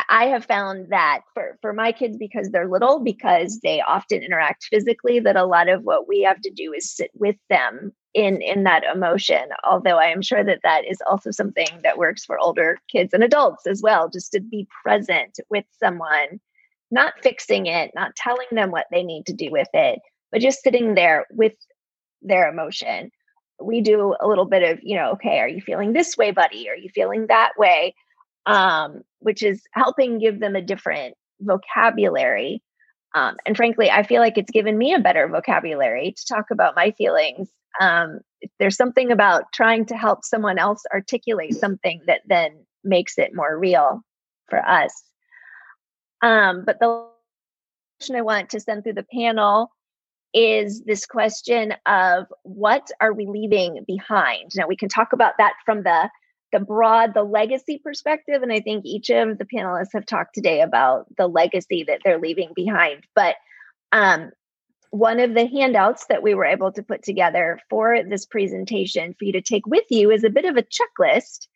[0.10, 4.66] I have found that for, for my kids, because they're little, because they often interact
[4.66, 8.42] physically, that a lot of what we have to do is sit with them in
[8.42, 12.40] in that emotion although i am sure that that is also something that works for
[12.40, 16.40] older kids and adults as well just to be present with someone
[16.90, 20.00] not fixing it not telling them what they need to do with it
[20.32, 21.54] but just sitting there with
[22.22, 23.12] their emotion
[23.62, 26.70] we do a little bit of you know okay are you feeling this way buddy?
[26.70, 27.96] Are you feeling that way?
[28.46, 32.62] Um, which is helping give them a different vocabulary.
[33.14, 36.76] Um, and frankly i feel like it's given me a better vocabulary to talk about
[36.76, 37.50] my feelings.
[37.80, 38.20] Um,
[38.60, 43.58] there's something about trying to help someone else articulate something that then makes it more
[43.58, 44.02] real
[44.50, 44.94] for us.
[46.22, 47.08] Um, but the
[48.00, 49.72] question I want to send through the panel
[50.36, 54.52] is this question of what are we leaving behind?
[54.56, 56.10] Now we can talk about that from the
[56.52, 60.62] the broad the legacy perspective and I think each of the panelists have talked today
[60.62, 63.04] about the legacy that they're leaving behind.
[63.16, 63.36] But
[63.92, 64.32] um,
[64.92, 69.26] one of the handouts that we were able to put together for this presentation for
[69.26, 71.48] you to take with you is a bit of a checklist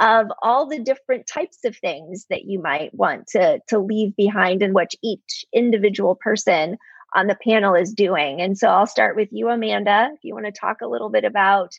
[0.00, 4.62] of all the different types of things that you might want to, to leave behind
[4.62, 6.78] and what each individual person
[7.14, 8.40] on the panel is doing.
[8.40, 10.10] And so I'll start with you, Amanda.
[10.14, 11.72] If you want to talk a little bit about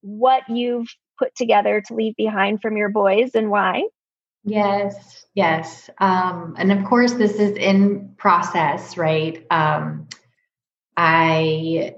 [0.00, 3.84] what you've put together to leave behind from your boys and why.
[4.44, 5.90] Yes, yes.
[5.98, 9.44] Um, and of course, this is in process, right?
[9.50, 10.08] Um,
[10.96, 11.96] I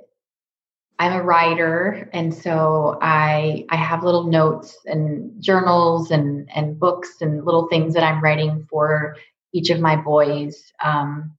[0.99, 7.17] I'm a writer, and so I I have little notes and journals and and books
[7.21, 9.17] and little things that I'm writing for
[9.53, 10.73] each of my boys.
[10.83, 11.37] Um,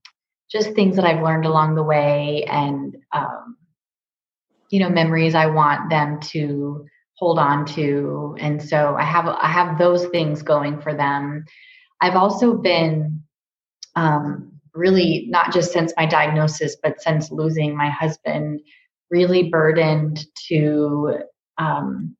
[0.52, 3.58] just things that I've learned along the way, and um,
[4.70, 6.86] you know, memories I want them to
[7.16, 11.46] hold on to, and so I have I have those things going for them.
[12.02, 13.24] I've also been
[13.96, 18.62] um, really not just since my diagnosis, but since losing my husband
[19.12, 21.20] really burdened to
[21.58, 22.16] um,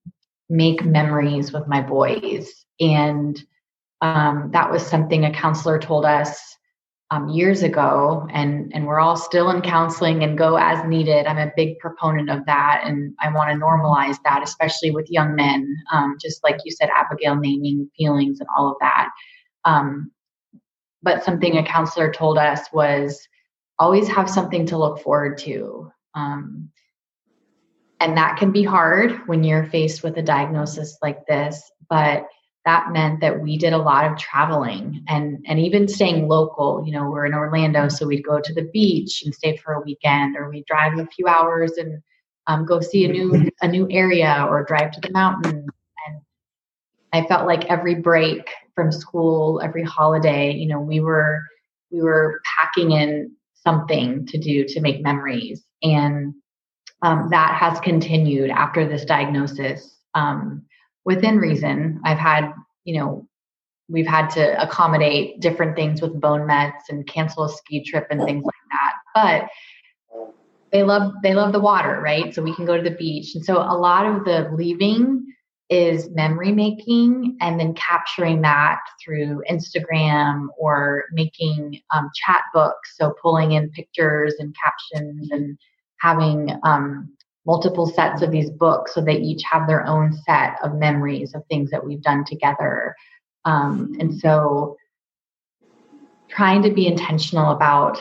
[0.50, 2.52] make memories with my boys.
[2.80, 3.40] And
[4.02, 6.40] um, that was something a counselor told us
[7.12, 8.28] um, years ago.
[8.32, 11.26] And, and we're all still in counseling and go as needed.
[11.26, 12.82] I'm a big proponent of that.
[12.86, 16.90] And I want to normalize that, especially with young men, um, just like you said,
[16.96, 19.10] Abigail, naming feelings and all of that.
[19.66, 20.12] Um,
[21.02, 23.28] but something a counselor told us was
[23.80, 25.92] always have something to look forward to.
[26.14, 26.70] Um,
[28.02, 31.72] and that can be hard when you're faced with a diagnosis like this.
[31.90, 32.28] But
[32.66, 36.84] that meant that we did a lot of traveling and and even staying local.
[36.86, 39.82] You know, we're in Orlando, so we'd go to the beach and stay for a
[39.82, 42.02] weekend, or we'd drive a few hours and
[42.48, 45.70] um, go see a new a new area, or drive to the mountains.
[46.08, 46.22] And
[47.14, 51.42] I felt like every break from school, every holiday, you know, we were
[51.92, 56.34] we were packing in something to do to make memories and
[57.02, 60.64] um, that has continued after this diagnosis um,
[61.10, 62.00] within reason.
[62.06, 63.28] I've had, you know,
[63.90, 68.24] we've had to accommodate different things with bone meds and cancel a ski trip and
[68.24, 68.94] things like that.
[69.16, 70.30] But
[70.72, 72.32] they love they love the water, right?
[72.32, 73.34] So we can go to the beach.
[73.34, 75.26] And so a lot of the leaving
[75.72, 82.98] is memory making and then capturing that through Instagram or making um, chat books.
[82.98, 85.58] So pulling in pictures and captions and
[86.02, 87.12] having um,
[87.50, 91.42] multiple sets of these books so they each have their own set of memories of
[91.48, 92.96] things that we've done together.
[93.44, 94.78] Um, and so
[96.28, 97.98] trying to be intentional about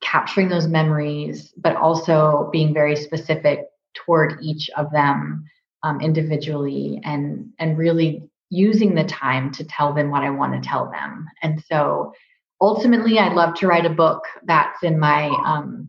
[0.00, 5.44] capturing those memories, but also being very specific toward each of them
[5.84, 10.68] um, individually and and really using the time to tell them what I want to
[10.68, 11.28] tell them.
[11.42, 12.12] And so
[12.60, 15.88] ultimately, I'd love to write a book that's in my um,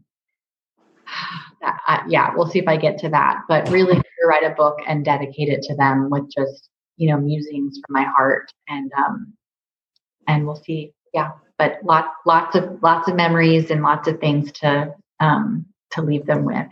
[2.07, 3.41] yeah, we'll see if I get to that.
[3.47, 7.79] But really, write a book and dedicate it to them with just you know musings
[7.85, 9.33] from my heart, and um,
[10.27, 10.91] and we'll see.
[11.13, 16.01] Yeah, but lots lots of lots of memories and lots of things to um, to
[16.01, 16.67] leave them with.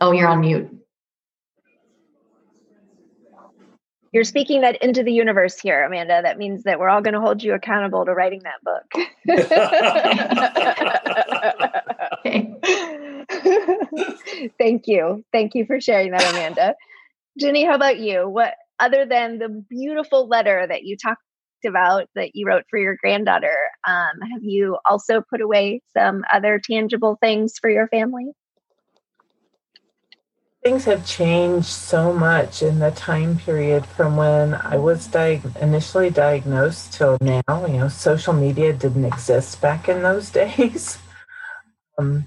[0.00, 0.73] Oh, you're on mute.
[4.14, 6.22] You're speaking that into the universe here, Amanda.
[6.22, 8.84] That means that we're all going to hold you accountable to writing that book.
[14.56, 15.24] Thank you.
[15.32, 16.76] Thank you for sharing that, Amanda.
[17.40, 18.28] Ginny, how about you?
[18.28, 21.20] What other than the beautiful letter that you talked
[21.66, 26.60] about that you wrote for your granddaughter, um, have you also put away some other
[26.62, 28.30] tangible things for your family?
[30.64, 36.08] Things have changed so much in the time period from when I was diag- initially
[36.08, 37.42] diagnosed till now.
[37.48, 40.98] You know, social media didn't exist back in those days.
[41.98, 42.24] um,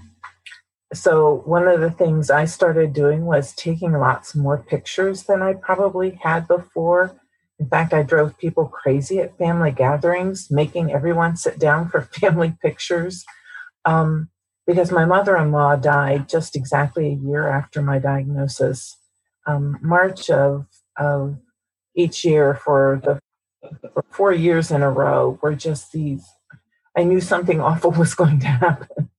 [0.94, 5.54] so one of the things I started doing was taking lots more pictures than I
[5.54, 7.20] probably had before.
[7.60, 12.56] In fact, I drove people crazy at family gatherings, making everyone sit down for family
[12.62, 13.26] pictures.
[13.84, 14.30] Um,
[14.68, 18.98] because my mother in law died just exactly a year after my diagnosis.
[19.48, 20.66] Um, March of,
[20.98, 21.38] of
[21.96, 23.20] each year for the
[23.94, 26.26] for four years in a row were just these.
[26.96, 29.10] I knew something awful was going to happen.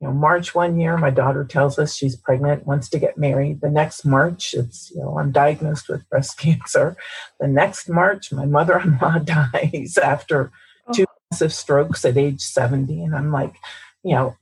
[0.00, 3.60] You know, March one year, my daughter tells us she's pregnant, wants to get married.
[3.60, 6.96] The next March, it's you know I'm diagnosed with breast cancer.
[7.40, 10.50] The next March, my mother-in-law dies after
[10.92, 13.54] two massive strokes at age 70, and I'm like,
[14.02, 14.36] you know,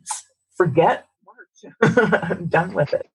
[0.60, 1.74] forget March.
[2.22, 3.08] I'm done with it.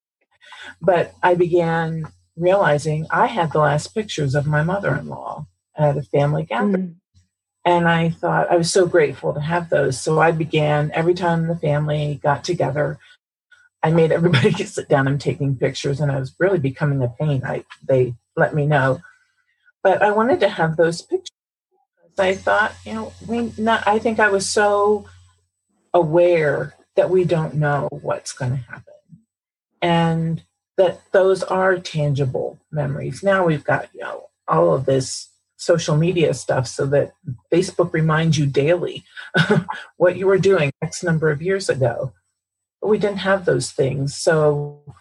[0.81, 5.45] But I began realizing I had the last pictures of my mother in law
[5.77, 6.73] at a family gathering.
[6.73, 6.95] Mm.
[7.63, 10.01] And I thought I was so grateful to have those.
[10.01, 12.97] So I began every time the family got together,
[13.83, 17.43] I made everybody sit down and taking pictures, and I was really becoming a pain.
[17.45, 19.01] I they let me know,
[19.83, 21.29] but I wanted to have those pictures.
[22.17, 23.87] I thought, you know, we not.
[23.87, 25.05] I think I was so
[25.93, 28.93] aware that we don't know what's going to happen.
[29.81, 30.43] And
[30.77, 33.23] that those are tangible memories.
[33.23, 37.13] Now we've got, you know, all of this social media stuff so that
[37.51, 39.03] Facebook reminds you daily
[39.97, 42.13] what you were doing X number of years ago.
[42.81, 44.15] But we didn't have those things.
[44.15, 44.95] So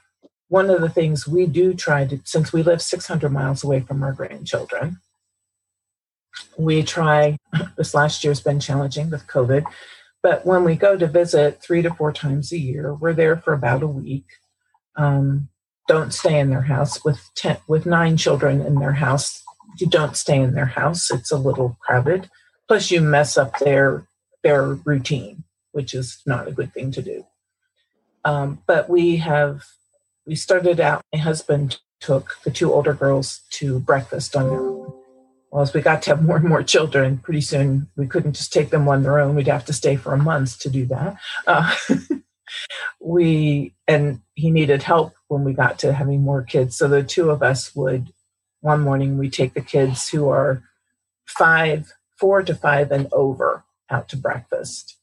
[0.49, 4.03] one of the things we do try to, since we live 600 miles away from
[4.03, 5.01] our grandchildren,
[6.57, 7.37] we try,
[7.77, 9.65] this last year's been challenging with COVID,
[10.25, 13.53] but when we go to visit three to four times a year, we're there for
[13.53, 14.25] about a week.
[14.97, 15.51] Um,
[15.87, 19.43] don't stay in their house with ten, with nine children in their house.
[19.79, 22.31] You don't stay in their house; it's a little crowded.
[22.67, 24.09] Plus, you mess up their
[24.43, 27.27] their routine, which is not a good thing to do.
[28.25, 29.65] Um, but we have
[30.27, 31.03] we started out.
[31.13, 34.74] My husband took the two older girls to breakfast on their own
[35.55, 38.53] well, as we got to have more and more children, pretty soon we couldn't just
[38.53, 39.37] take them on their own.
[39.37, 41.17] We'd have to stay for a month to do that.
[41.47, 41.73] Uh,
[43.01, 46.77] we and he needed help when we got to having more kids.
[46.77, 48.13] So the two of us would
[48.63, 50.65] one morning we take the kids who are
[51.25, 54.97] five, four to five and over out to breakfast.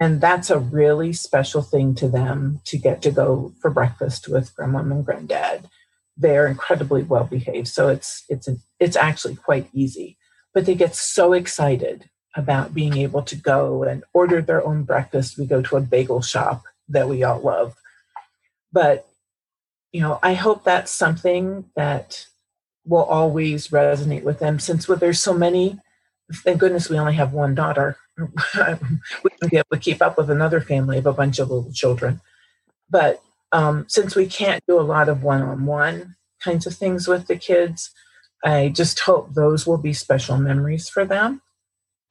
[0.00, 4.56] And that's a really special thing to them to get to go for breakfast with
[4.56, 5.68] grandma and granddad
[6.20, 7.68] they're incredibly well behaved.
[7.68, 8.48] So it's it's
[8.78, 10.16] it's actually quite easy.
[10.54, 15.38] But they get so excited about being able to go and order their own breakfast.
[15.38, 17.74] We go to a bagel shop that we all love.
[18.72, 19.06] But
[19.92, 22.26] you know i hope that's something that
[22.84, 25.80] will always resonate with them since well, there's so many
[26.32, 27.96] thank goodness we only have one daughter.
[29.24, 31.72] We can be able to keep up with another family of a bunch of little
[31.72, 32.20] children.
[32.88, 37.36] But um, since we can't do a lot of one-on-one kinds of things with the
[37.36, 37.90] kids
[38.44, 41.42] i just hope those will be special memories for them.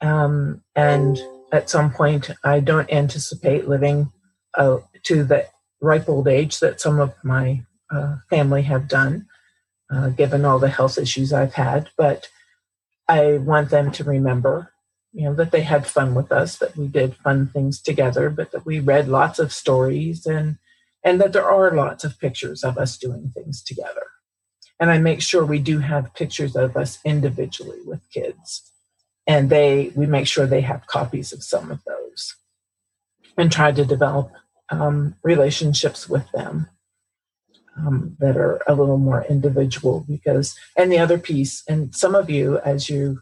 [0.02, 1.20] Um, and
[1.52, 4.12] at some point i don't anticipate living
[4.58, 5.48] uh, to the
[5.82, 9.28] ripe old age that some of my uh, family have done
[9.92, 11.90] uh, given all the health issues i've had.
[11.98, 12.30] But
[13.08, 14.72] i want them to remember
[15.12, 18.52] you know that they had fun with us that we did fun things together but
[18.52, 20.58] that we read lots of stories and
[21.04, 24.08] and that there are lots of pictures of us doing things together.
[24.80, 28.72] And I make sure we do have pictures of us individually with kids.
[29.28, 32.36] And they we make sure they have copies of some of those
[33.38, 34.32] and try to develop
[34.70, 36.68] um, relationships with them
[37.78, 42.30] um, that are a little more individual because and the other piece and some of
[42.30, 43.22] you as you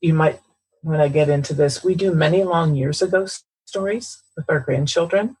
[0.00, 0.40] you might
[0.82, 3.26] when i get into this we do many long years ago
[3.64, 5.36] stories with our grandchildren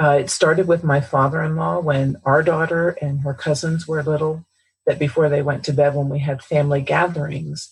[0.00, 4.02] uh, it started with my father in law when our daughter and her cousins were
[4.02, 4.44] little,
[4.86, 7.70] that before they went to bed, when we had family gatherings,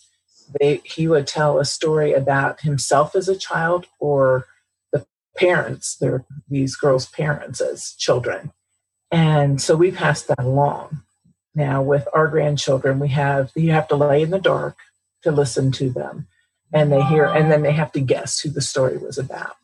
[0.59, 4.47] they, he would tell a story about himself as a child or
[4.93, 5.07] the
[5.37, 8.53] parents, their, these girls' parents as children.
[9.11, 11.03] And so we passed that along.
[11.55, 14.77] Now, with our grandchildren, we have you have to lay in the dark
[15.23, 16.27] to listen to them,
[16.71, 19.57] and they hear, and then they have to guess who the story was about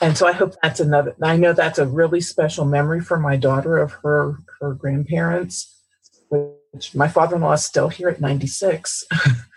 [0.00, 1.14] and so I hope that's another.
[1.22, 5.76] I know that's a really special memory for my daughter of her her grandparents,
[6.28, 9.04] which my father-in-law is still here at 96.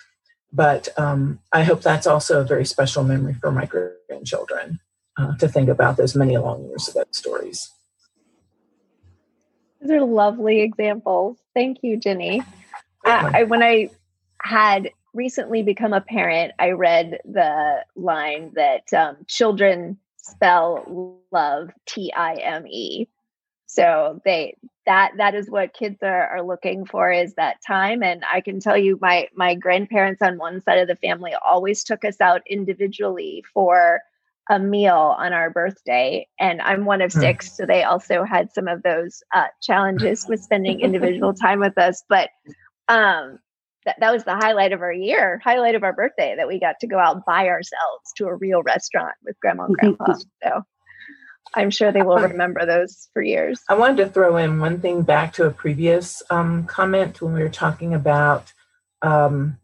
[0.53, 4.79] but um, I hope that's also a very special memory for my grandchildren
[5.17, 7.71] uh, to think about those many long years ago stories.
[9.81, 11.37] Those are lovely examples.
[11.53, 12.41] Thank you, Ginny.
[13.05, 13.89] I, I, when I
[14.41, 22.11] had recently become a parent, I read the line that um, children spell love T
[22.15, 23.07] I M E.
[23.65, 24.55] So they
[24.85, 28.03] that that is what kids are, are looking for is that time.
[28.03, 31.83] And I can tell you my my grandparents on one side of the family always
[31.83, 34.01] took us out individually for
[34.49, 36.27] a meal on our birthday.
[36.39, 37.19] And I'm one of hmm.
[37.19, 41.77] six, so they also had some of those uh, challenges with spending individual time with
[41.77, 42.03] us.
[42.09, 42.29] But
[42.89, 43.39] um,
[43.85, 46.79] that, that was the highlight of our year, highlight of our birthday that we got
[46.81, 50.13] to go out by ourselves to a real restaurant with grandma and grandpa.
[50.43, 50.63] so
[51.55, 53.61] I'm sure they will remember those for years.
[53.69, 57.41] I wanted to throw in one thing back to a previous um, comment when we
[57.41, 58.53] were talking about
[59.01, 59.57] um,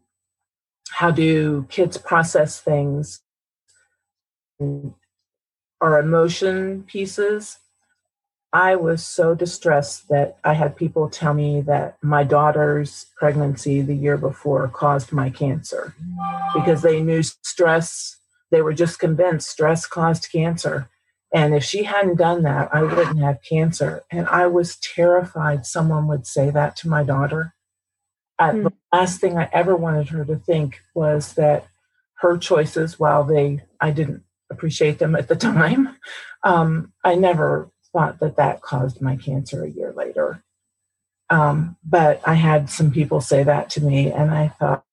[0.90, 3.20] how do kids process things,
[5.80, 7.58] our emotion pieces.
[8.52, 13.94] I was so distressed that I had people tell me that my daughter's pregnancy the
[13.94, 15.94] year before caused my cancer
[16.54, 18.16] because they knew stress,
[18.50, 20.88] they were just convinced stress caused cancer.
[21.32, 24.02] And if she hadn't done that, I wouldn't have cancer.
[24.10, 27.54] And I was terrified someone would say that to my daughter.
[28.36, 28.64] I, mm.
[28.64, 31.68] The last thing I ever wanted her to think was that
[32.14, 35.96] her choices, while they I didn't appreciate them at the time,
[36.42, 40.42] um, I never thought that that caused my cancer a year later.
[41.28, 44.84] Um, but I had some people say that to me, and I thought,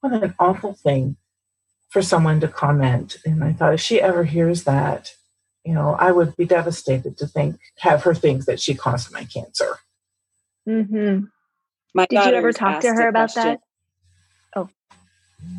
[0.00, 1.16] what an awful thing
[1.90, 3.16] for someone to comment.
[3.24, 5.14] And I thought, if she ever hears that,
[5.64, 9.24] you know, I would be devastated to think, have her think that she caused my
[9.24, 9.78] cancer.
[10.68, 11.24] Mm-hmm.
[11.94, 13.60] My did you ever talk to her about that?
[14.54, 14.68] Oh,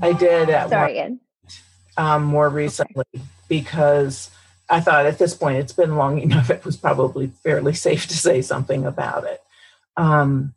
[0.02, 0.50] I did.
[0.50, 1.20] At Sorry, one,
[1.98, 3.26] um, more recently okay.
[3.50, 4.30] because
[4.70, 6.50] I thought at this point it's been long enough.
[6.50, 9.42] It was probably fairly safe to say something about it.
[9.96, 10.54] Um,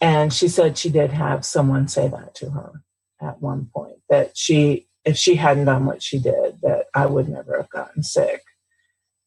[0.00, 2.82] and she said she did have someone say that to her
[3.20, 7.28] at one point that she, if she hadn't done what she did, that I would
[7.28, 8.42] never have gotten sick.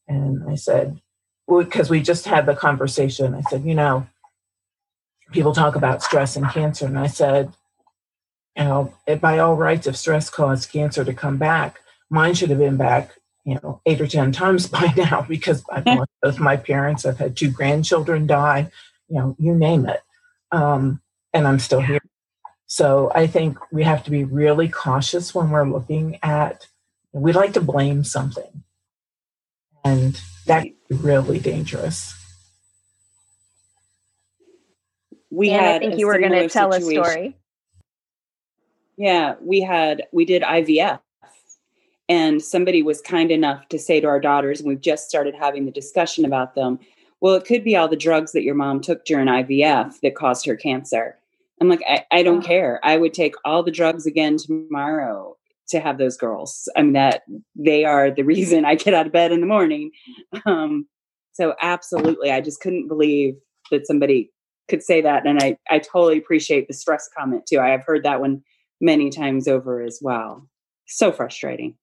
[0.08, 1.00] And I said,
[1.48, 4.08] because we just had the conversation, I said, you know,
[5.32, 6.86] people talk about stress and cancer.
[6.86, 7.54] And I said,
[8.56, 12.60] you know, by all rights, if stress caused cancer to come back, mine should have
[12.60, 13.12] been back,
[13.46, 17.06] you know, eight or 10 times by now because I've lost both my parents.
[17.06, 18.72] I've had two grandchildren die,
[19.10, 20.02] you know, you name it.
[20.52, 21.02] Um,
[21.34, 22.02] and I'm still here.
[22.68, 26.68] So I think we have to be really cautious when we're looking at,
[27.12, 28.64] we like to blame something.
[29.84, 32.16] And that can be really dangerous.
[35.30, 37.02] We and had I think you were going to tell situation.
[37.02, 37.38] a story.
[38.98, 41.00] Yeah, we had we did IVF
[42.10, 45.66] and somebody was kind enough to say to our daughters and we've just started having
[45.66, 46.80] the discussion about them,
[47.22, 50.46] well, it could be all the drugs that your mom took during IVF that caused
[50.46, 51.18] her cancer.
[51.62, 52.80] I'm like, I, I don't care.
[52.84, 55.38] I would take all the drugs again tomorrow
[55.70, 56.68] to have those girls.
[56.76, 57.24] I mean, that
[57.56, 59.92] they are the reason I get out of bed in the morning.
[60.46, 60.88] Um,
[61.32, 63.36] so absolutely, I just couldn't believe
[63.72, 64.30] that somebody
[64.70, 65.26] could say that.
[65.26, 67.60] And I, I totally appreciate the stress comment too.
[67.60, 68.44] I have heard that one
[68.82, 70.48] many times over as well.
[70.88, 71.76] So frustrating.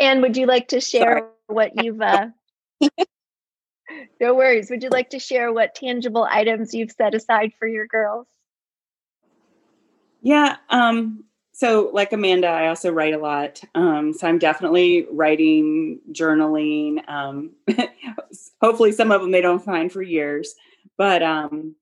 [0.00, 1.22] And would you like to share Sorry.
[1.46, 2.28] what you've uh
[4.20, 4.70] No worries.
[4.70, 8.26] Would you like to share what tangible items you've set aside for your girls?
[10.22, 13.62] Yeah, um so like Amanda, I also write a lot.
[13.76, 17.08] Um, so I'm definitely writing, journaling.
[17.08, 17.52] Um,
[18.60, 20.56] hopefully, some of them they don't find for years.
[20.98, 21.76] But um,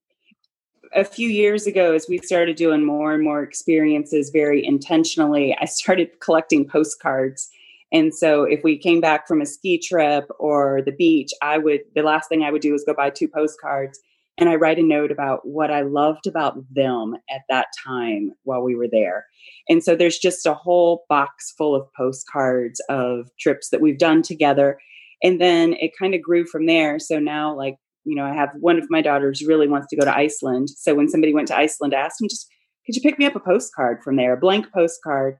[0.95, 5.65] a few years ago, as we started doing more and more experiences very intentionally, I
[5.67, 7.49] started collecting postcards.
[7.93, 11.81] And so if we came back from a ski trip or the beach, I would,
[11.95, 14.01] the last thing I would do is go buy two postcards
[14.39, 18.63] and I write a note about what I loved about them at that time while
[18.63, 19.27] we were there.
[19.69, 24.23] And so there's just a whole box full of postcards of trips that we've done
[24.23, 24.79] together.
[25.23, 26.99] And then it kind of grew from there.
[26.99, 30.05] So now, like, you know, I have one of my daughters really wants to go
[30.05, 30.71] to Iceland.
[30.71, 32.49] So when somebody went to Iceland, I asked them, just
[32.85, 35.37] could you pick me up a postcard from there, a blank postcard?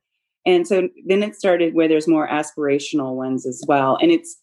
[0.47, 3.99] And so then it started where there's more aspirational ones as well.
[4.01, 4.37] And it's,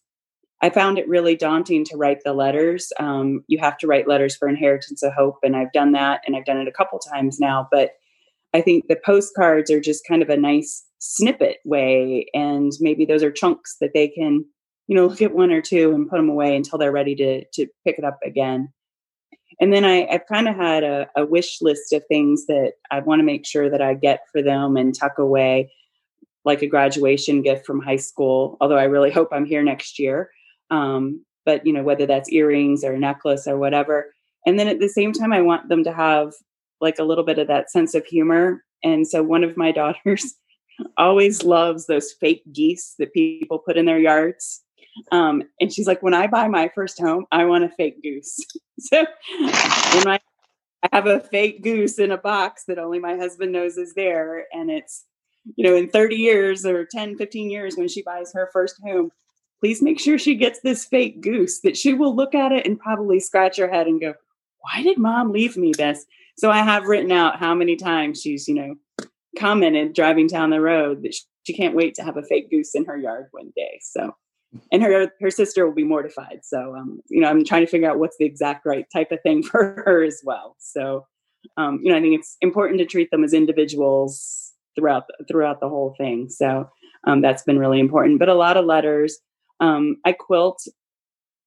[0.62, 2.92] I found it really daunting to write the letters.
[2.98, 6.36] Um, you have to write letters for Inheritance of Hope, and I've done that, and
[6.36, 7.66] I've done it a couple times now.
[7.70, 7.92] But
[8.52, 13.22] I think the postcards are just kind of a nice snippet way, and maybe those
[13.22, 14.44] are chunks that they can
[14.90, 17.44] you know, look at one or two and put them away until they're ready to
[17.52, 18.72] to pick it up again.
[19.60, 22.98] And then I, I've kind of had a, a wish list of things that I
[22.98, 25.70] want to make sure that I get for them and tuck away,
[26.44, 28.56] like a graduation gift from high school.
[28.60, 30.30] Although I really hope I'm here next year.
[30.72, 34.12] Um, but you know, whether that's earrings or a necklace or whatever.
[34.44, 36.32] And then at the same time, I want them to have
[36.80, 38.64] like a little bit of that sense of humor.
[38.82, 40.34] And so one of my daughters
[40.96, 44.64] always loves those fake geese that people put in their yards.
[45.12, 48.38] Um, and she's like, when I buy my first home, I want a fake goose.
[48.78, 49.06] so
[49.40, 50.18] I,
[50.82, 54.46] I have a fake goose in a box that only my husband knows is there,
[54.52, 55.04] and it's,
[55.56, 59.10] you know, in 30 years or 10, 15 years when she buys her first home,
[59.60, 62.78] please make sure she gets this fake goose that she will look at it and
[62.78, 64.14] probably scratch her head and go,
[64.60, 66.06] why did mom leave me this?
[66.36, 68.74] So I have written out how many times she's, you know,
[69.38, 72.84] commented driving down the road that she can't wait to have a fake goose in
[72.86, 73.80] her yard one day.
[73.82, 74.14] So
[74.72, 76.40] and her her sister will be mortified.
[76.42, 79.20] So um, you know, I'm trying to figure out what's the exact right type of
[79.22, 80.56] thing for her as well.
[80.58, 81.06] So
[81.56, 85.68] um, you know, I think it's important to treat them as individuals throughout throughout the
[85.68, 86.28] whole thing.
[86.28, 86.68] So
[87.04, 88.18] um, that's been really important.
[88.18, 89.18] But a lot of letters.
[89.60, 90.66] Um, I quilt,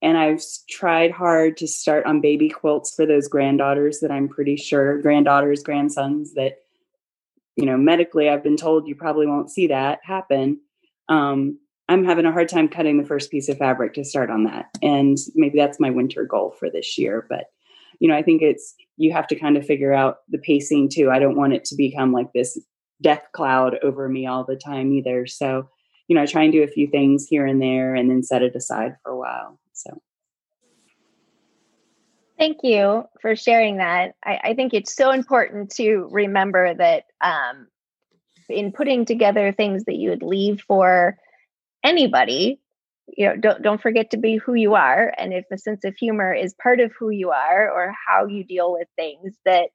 [0.00, 0.40] and I've
[0.70, 5.62] tried hard to start on baby quilts for those granddaughters that I'm pretty sure granddaughters,
[5.62, 6.58] grandsons that
[7.56, 10.60] you know medically I've been told you probably won't see that happen.
[11.08, 14.44] Um, I'm having a hard time cutting the first piece of fabric to start on
[14.44, 14.66] that.
[14.82, 17.26] And maybe that's my winter goal for this year.
[17.28, 17.46] But,
[18.00, 21.10] you know, I think it's, you have to kind of figure out the pacing too.
[21.10, 22.58] I don't want it to become like this
[23.02, 25.26] death cloud over me all the time either.
[25.26, 25.68] So,
[26.08, 28.42] you know, I try and do a few things here and there and then set
[28.42, 29.58] it aside for a while.
[29.72, 30.00] So
[32.38, 34.14] Thank you for sharing that.
[34.24, 37.68] I, I, think it's so important to remember that um,
[38.48, 41.16] in putting together things that you would leave for
[41.84, 42.58] anybody,
[43.16, 45.12] you know, don't don't forget to be who you are.
[45.18, 48.42] And if a sense of humor is part of who you are or how you
[48.42, 49.70] deal with things, that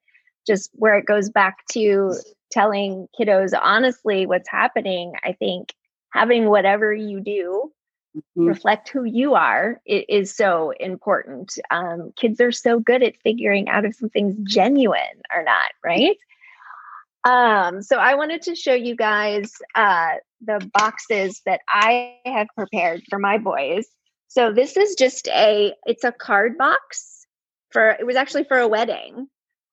[0.46, 2.12] just where it goes back to
[2.50, 5.72] telling kiddos honestly what's happening, I think
[6.12, 7.72] having whatever you do
[8.16, 8.46] mm-hmm.
[8.46, 11.56] reflect who you are it is so important.
[11.70, 16.16] Um, kids are so good at figuring out if something's genuine or not, right?
[17.24, 23.02] Um, so I wanted to show you guys uh, the boxes that I have prepared
[23.08, 23.86] for my boys.
[24.28, 27.26] So this is just a it's a card box
[27.70, 29.28] for it was actually for a wedding.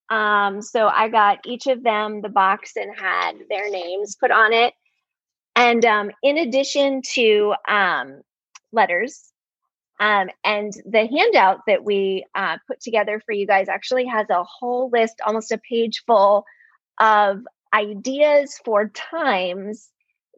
[0.10, 4.54] Um, so I got each of them the box and had their names put on
[4.54, 4.74] it.
[5.56, 8.22] And um, in addition to um,
[8.72, 9.32] letters,
[10.00, 14.44] um, and the handout that we uh, put together for you guys actually has a
[14.44, 16.46] whole list, almost a page full
[17.00, 17.40] of
[17.74, 19.90] ideas for times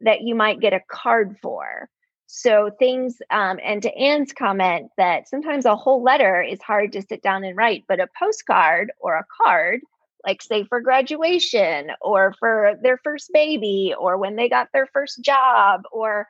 [0.02, 1.90] that you might get a card for.
[2.28, 7.02] So things, um, and to Anne's comment that sometimes a whole letter is hard to
[7.02, 9.82] sit down and write, but a postcard or a card,
[10.26, 15.24] like say for graduation or for their first baby or when they got their first
[15.24, 16.28] job or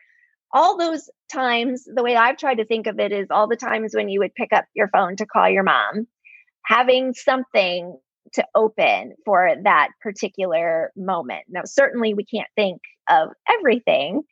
[0.53, 3.93] all those times, the way I've tried to think of it is all the times
[3.93, 6.07] when you would pick up your phone to call your mom,
[6.63, 7.99] having something
[8.34, 11.43] to open for that particular moment.
[11.49, 14.24] Now, certainly we can't think of everything.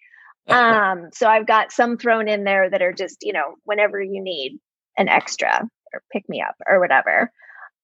[0.49, 4.21] Um, so I've got some thrown in there that are just, you know, whenever you
[4.21, 4.59] need
[4.97, 7.31] an extra or pick me up or whatever.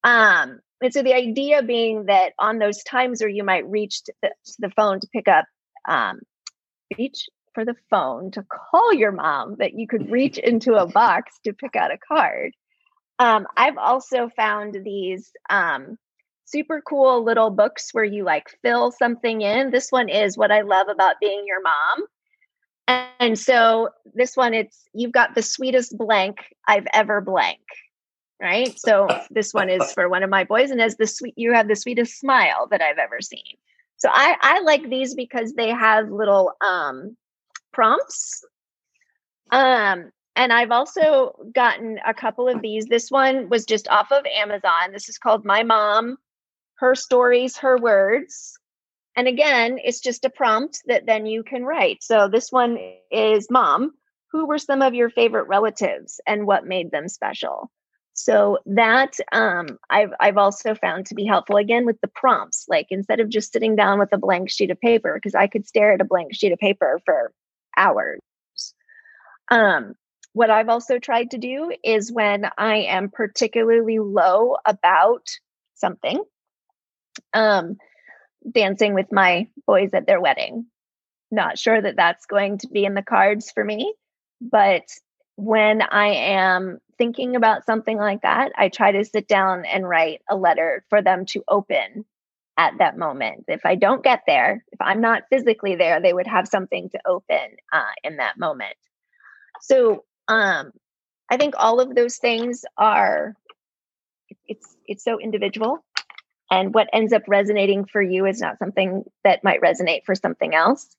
[0.04, 4.32] Um, and so the idea being that on those times where you might reach the,
[4.60, 5.46] the phone to pick up,
[5.88, 6.20] um,
[6.98, 11.40] reach for the phone to call your mom, that you could reach into a box
[11.44, 12.52] to pick out a card.
[13.20, 15.98] Um, I've also found these um,
[16.46, 19.72] super cool little books where you like fill something in.
[19.72, 22.06] This one is what I love about being your mom.
[23.20, 27.62] And so this one, it's you've got the sweetest blank I've ever blank.
[28.42, 28.78] Right.
[28.78, 31.70] So this one is for one of my boys and as the sweet you have
[31.70, 33.58] the sweetest smile that I've ever seen.
[33.96, 37.16] So I, I like these because they have little um
[37.72, 38.44] prompts.
[39.52, 42.86] Um, and I've also gotten a couple of these.
[42.86, 44.92] This one was just off of Amazon.
[44.92, 46.18] This is called My Mom,
[46.80, 48.58] Her Stories, Her Words.
[49.16, 52.02] And again, it's just a prompt that then you can write.
[52.02, 52.78] So this one
[53.12, 53.92] is Mom,
[54.32, 57.70] who were some of your favorite relatives and what made them special?
[58.14, 62.66] So that um, I've I've also found to be helpful again with the prompts.
[62.68, 65.68] Like instead of just sitting down with a blank sheet of paper, because I could
[65.68, 67.32] stare at a blank sheet of paper for
[67.76, 68.20] hours.
[69.50, 69.94] Um,
[70.34, 75.28] what I've also tried to do is when I am particularly low about
[75.76, 76.24] something,
[77.34, 77.78] um,
[78.50, 80.66] dancing with my boys at their wedding.
[81.32, 83.94] Not sure that that's going to be in the cards for me,
[84.42, 84.84] but
[85.36, 90.22] when I am thinking about something like that, I try to sit down and write
[90.30, 92.06] a letter for them to open
[92.58, 93.46] at that moment.
[93.48, 97.00] If I don't get there, if I'm not physically there, they would have something to
[97.06, 98.76] open uh, in that moment.
[99.62, 100.72] So um,
[101.30, 103.36] I think all of those things are
[104.48, 105.84] it's it's so individual,
[106.54, 110.54] and what ends up resonating for you is not something that might resonate for something
[110.54, 110.96] else.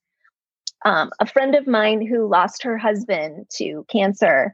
[0.83, 4.53] Um, a friend of mine who lost her husband to cancer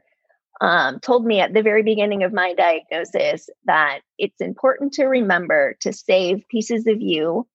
[0.60, 5.74] um, told me at the very beginning of my diagnosis that it's important to remember
[5.80, 7.48] to save pieces of you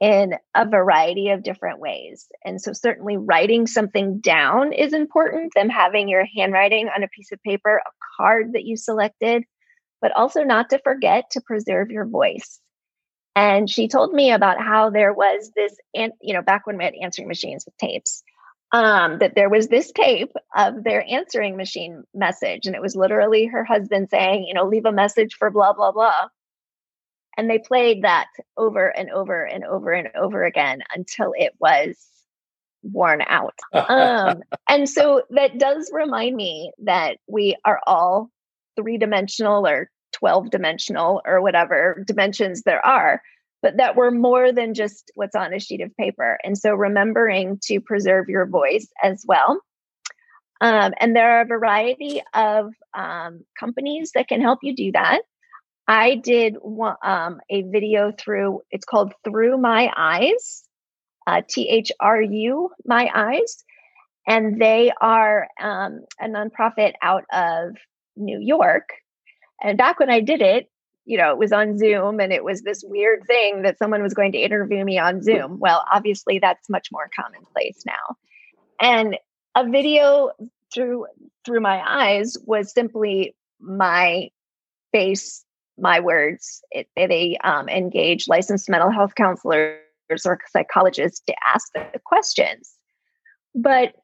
[0.00, 2.26] in a variety of different ways.
[2.46, 7.30] And so, certainly, writing something down is important, them having your handwriting on a piece
[7.30, 9.44] of paper, a card that you selected,
[10.00, 12.58] but also not to forget to preserve your voice.
[13.36, 16.94] And she told me about how there was this, you know, back when we had
[17.00, 18.24] answering machines with tapes,
[18.72, 22.66] um, that there was this tape of their answering machine message.
[22.66, 25.92] And it was literally her husband saying, you know, leave a message for blah, blah,
[25.92, 26.28] blah.
[27.36, 31.94] And they played that over and over and over and over again until it was
[32.82, 33.58] worn out.
[33.74, 38.30] Um, and so that does remind me that we are all
[38.76, 43.20] three dimensional or 12 dimensional or whatever dimensions there are
[43.62, 46.38] but that we're more than just what's on a sheet of paper.
[46.44, 49.60] And so remembering to preserve your voice as well.
[50.60, 55.22] Um, and there are a variety of um, companies that can help you do that.
[55.88, 56.56] I did
[57.02, 60.64] um, a video through, it's called Thru My Eyes,
[61.26, 63.64] uh, T H R U, My Eyes.
[64.26, 67.76] and they are um, a nonprofit out of
[68.16, 68.90] New York.
[69.62, 70.70] And back when I did it,
[71.04, 74.12] you know, it was on Zoom and it was this weird thing that someone was
[74.12, 75.58] going to interview me on Zoom.
[75.60, 78.16] Well, obviously that's much more commonplace now.
[78.80, 79.16] And
[79.54, 80.32] a video
[80.74, 81.06] through
[81.44, 84.30] through my eyes was simply my
[84.92, 85.44] face,
[85.78, 86.60] my words.
[86.72, 89.78] It, they um, engage licensed mental health counselors
[90.10, 92.74] or psychologists to ask the questions.
[93.54, 93.94] But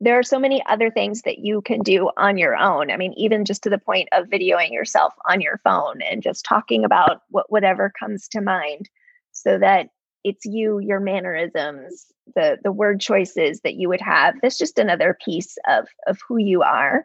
[0.00, 2.90] there are so many other things that you can do on your own.
[2.90, 6.44] I mean, even just to the point of videoing yourself on your phone and just
[6.44, 8.88] talking about what whatever comes to mind
[9.32, 9.88] so that
[10.22, 14.34] it's you, your mannerisms, the the word choices that you would have.
[14.42, 17.04] That's just another piece of of who you are.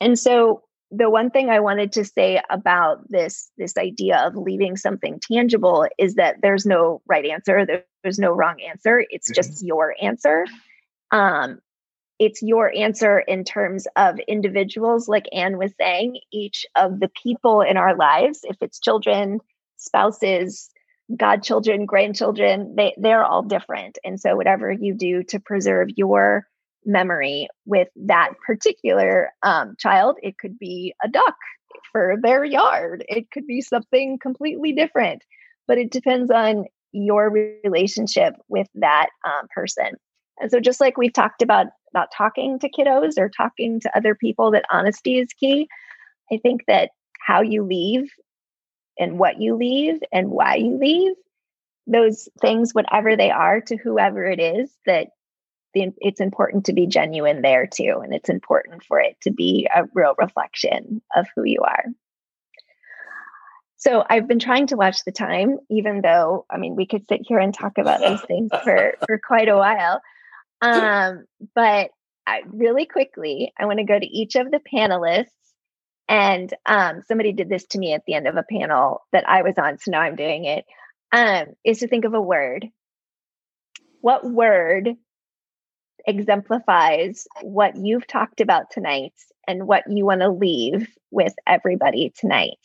[0.00, 4.76] And so the one thing I wanted to say about this this idea of leaving
[4.76, 7.66] something tangible is that there's no right answer.
[8.02, 9.04] There's no wrong answer.
[9.10, 9.34] It's mm-hmm.
[9.34, 10.46] just your answer.
[11.10, 11.60] Um,
[12.18, 17.60] it's your answer in terms of individuals, like Anne was saying, each of the people
[17.60, 19.40] in our lives, if it's children,
[19.76, 20.70] spouses,
[21.16, 23.98] godchildren, grandchildren, they, they're all different.
[24.04, 26.46] And so, whatever you do to preserve your
[26.86, 31.36] memory with that particular um, child, it could be a duck
[31.92, 35.22] for their yard, it could be something completely different,
[35.66, 37.30] but it depends on your
[37.64, 39.90] relationship with that um, person.
[40.40, 44.14] And so, just like we've talked about not talking to kiddos or talking to other
[44.14, 45.68] people, that honesty is key.
[46.32, 46.90] I think that
[47.20, 48.10] how you leave
[48.98, 51.12] and what you leave and why you leave,
[51.86, 55.08] those things, whatever they are, to whoever it is, that
[55.74, 58.00] the, it's important to be genuine there too.
[58.02, 61.84] And it's important for it to be a real reflection of who you are.
[63.76, 67.20] So I've been trying to watch the time, even though I mean we could sit
[67.22, 70.00] here and talk about these things for for quite a while.
[70.60, 71.24] Um,
[71.54, 71.90] but
[72.26, 75.26] I, really quickly, I want to go to each of the panelists.
[76.08, 79.42] And um, somebody did this to me at the end of a panel that I
[79.42, 80.64] was on, so now I'm doing it.
[81.12, 82.66] Um, is to think of a word.
[84.00, 84.90] What word
[86.06, 89.14] exemplifies what you've talked about tonight
[89.48, 92.58] and what you want to leave with everybody tonight?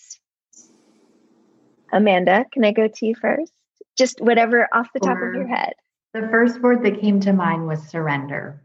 [1.91, 3.51] Amanda, can I go to you first?
[3.97, 5.73] Just whatever off the top of your head.
[6.13, 8.61] The first word that came to mind was surrender.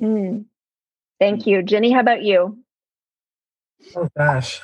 [0.00, 0.46] Mm.
[1.20, 1.62] Thank you.
[1.62, 2.58] Ginny, how about you?
[3.94, 4.60] Oh, gosh.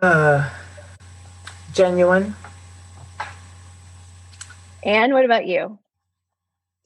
[0.00, 0.50] Uh,
[1.72, 2.34] genuine.
[4.84, 5.78] And what about you?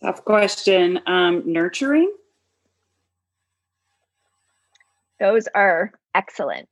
[0.03, 1.01] Tough question.
[1.07, 2.13] Um, nurturing.
[5.19, 6.69] Those are excellent.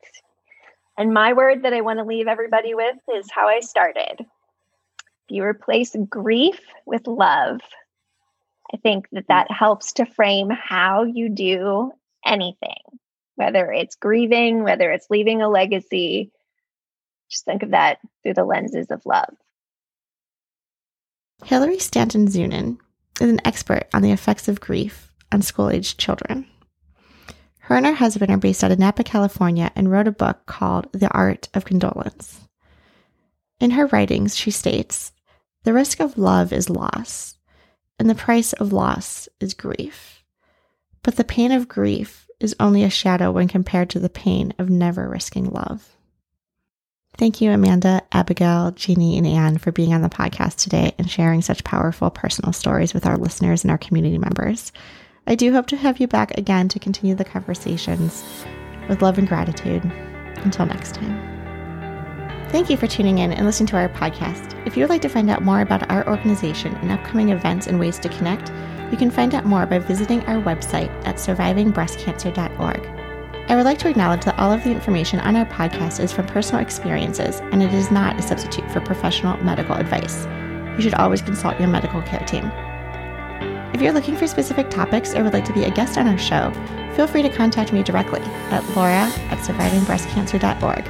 [0.97, 4.21] And my word that I want to leave everybody with is how I started.
[4.21, 7.61] If you replace grief with love,
[8.73, 11.93] I think that that helps to frame how you do
[12.25, 12.83] anything,
[13.37, 16.31] whether it's grieving, whether it's leaving a legacy.
[17.31, 19.35] Just think of that through the lenses of love.
[21.45, 22.79] Hilary Stanton Zunin
[23.21, 26.47] is an expert on the effects of grief on school aged children.
[27.65, 30.87] Her and her husband are based out of Napa, California, and wrote a book called
[30.93, 32.43] The Art of Condolence.
[33.59, 35.13] In her writings, she states
[35.63, 37.39] The risk of love is loss,
[37.99, 40.23] and the price of loss is grief.
[41.03, 44.69] But the pain of grief is only a shadow when compared to the pain of
[44.69, 45.97] never risking love.
[47.17, 51.41] Thank you, Amanda, Abigail, Ginny, and Anne, for being on the podcast today and sharing
[51.41, 54.71] such powerful personal stories with our listeners and our community members.
[55.27, 58.45] I do hope to have you back again to continue the conversations
[58.91, 59.83] with love and gratitude.
[60.45, 61.19] Until next time.
[62.51, 64.55] Thank you for tuning in and listening to our podcast.
[64.67, 67.81] If you would like to find out more about our organization and upcoming events and
[67.81, 68.53] ways to connect,
[68.93, 72.87] you can find out more by visiting our website at survivingbreastcancer.org.
[73.49, 76.27] I would like to acknowledge that all of the information on our podcast is from
[76.27, 80.27] personal experiences and it is not a substitute for professional medical advice.
[80.77, 82.51] You should always consult your medical care team.
[83.75, 86.17] If you're looking for specific topics or would like to be a guest on our
[86.17, 86.53] show,
[86.95, 90.87] feel free to contact me directly at laura at survivingbreastcancer.org.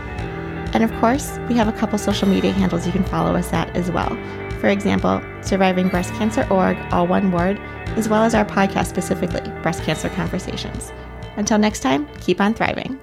[0.74, 3.74] And of course, we have a couple social media handles you can follow us at
[3.74, 4.10] as well.
[4.60, 7.58] For example, Surviving Breast Cancer Org, all one word,
[7.96, 10.92] as well as our podcast specifically, Breast Cancer Conversations.
[11.36, 13.00] Until next time, keep on thriving.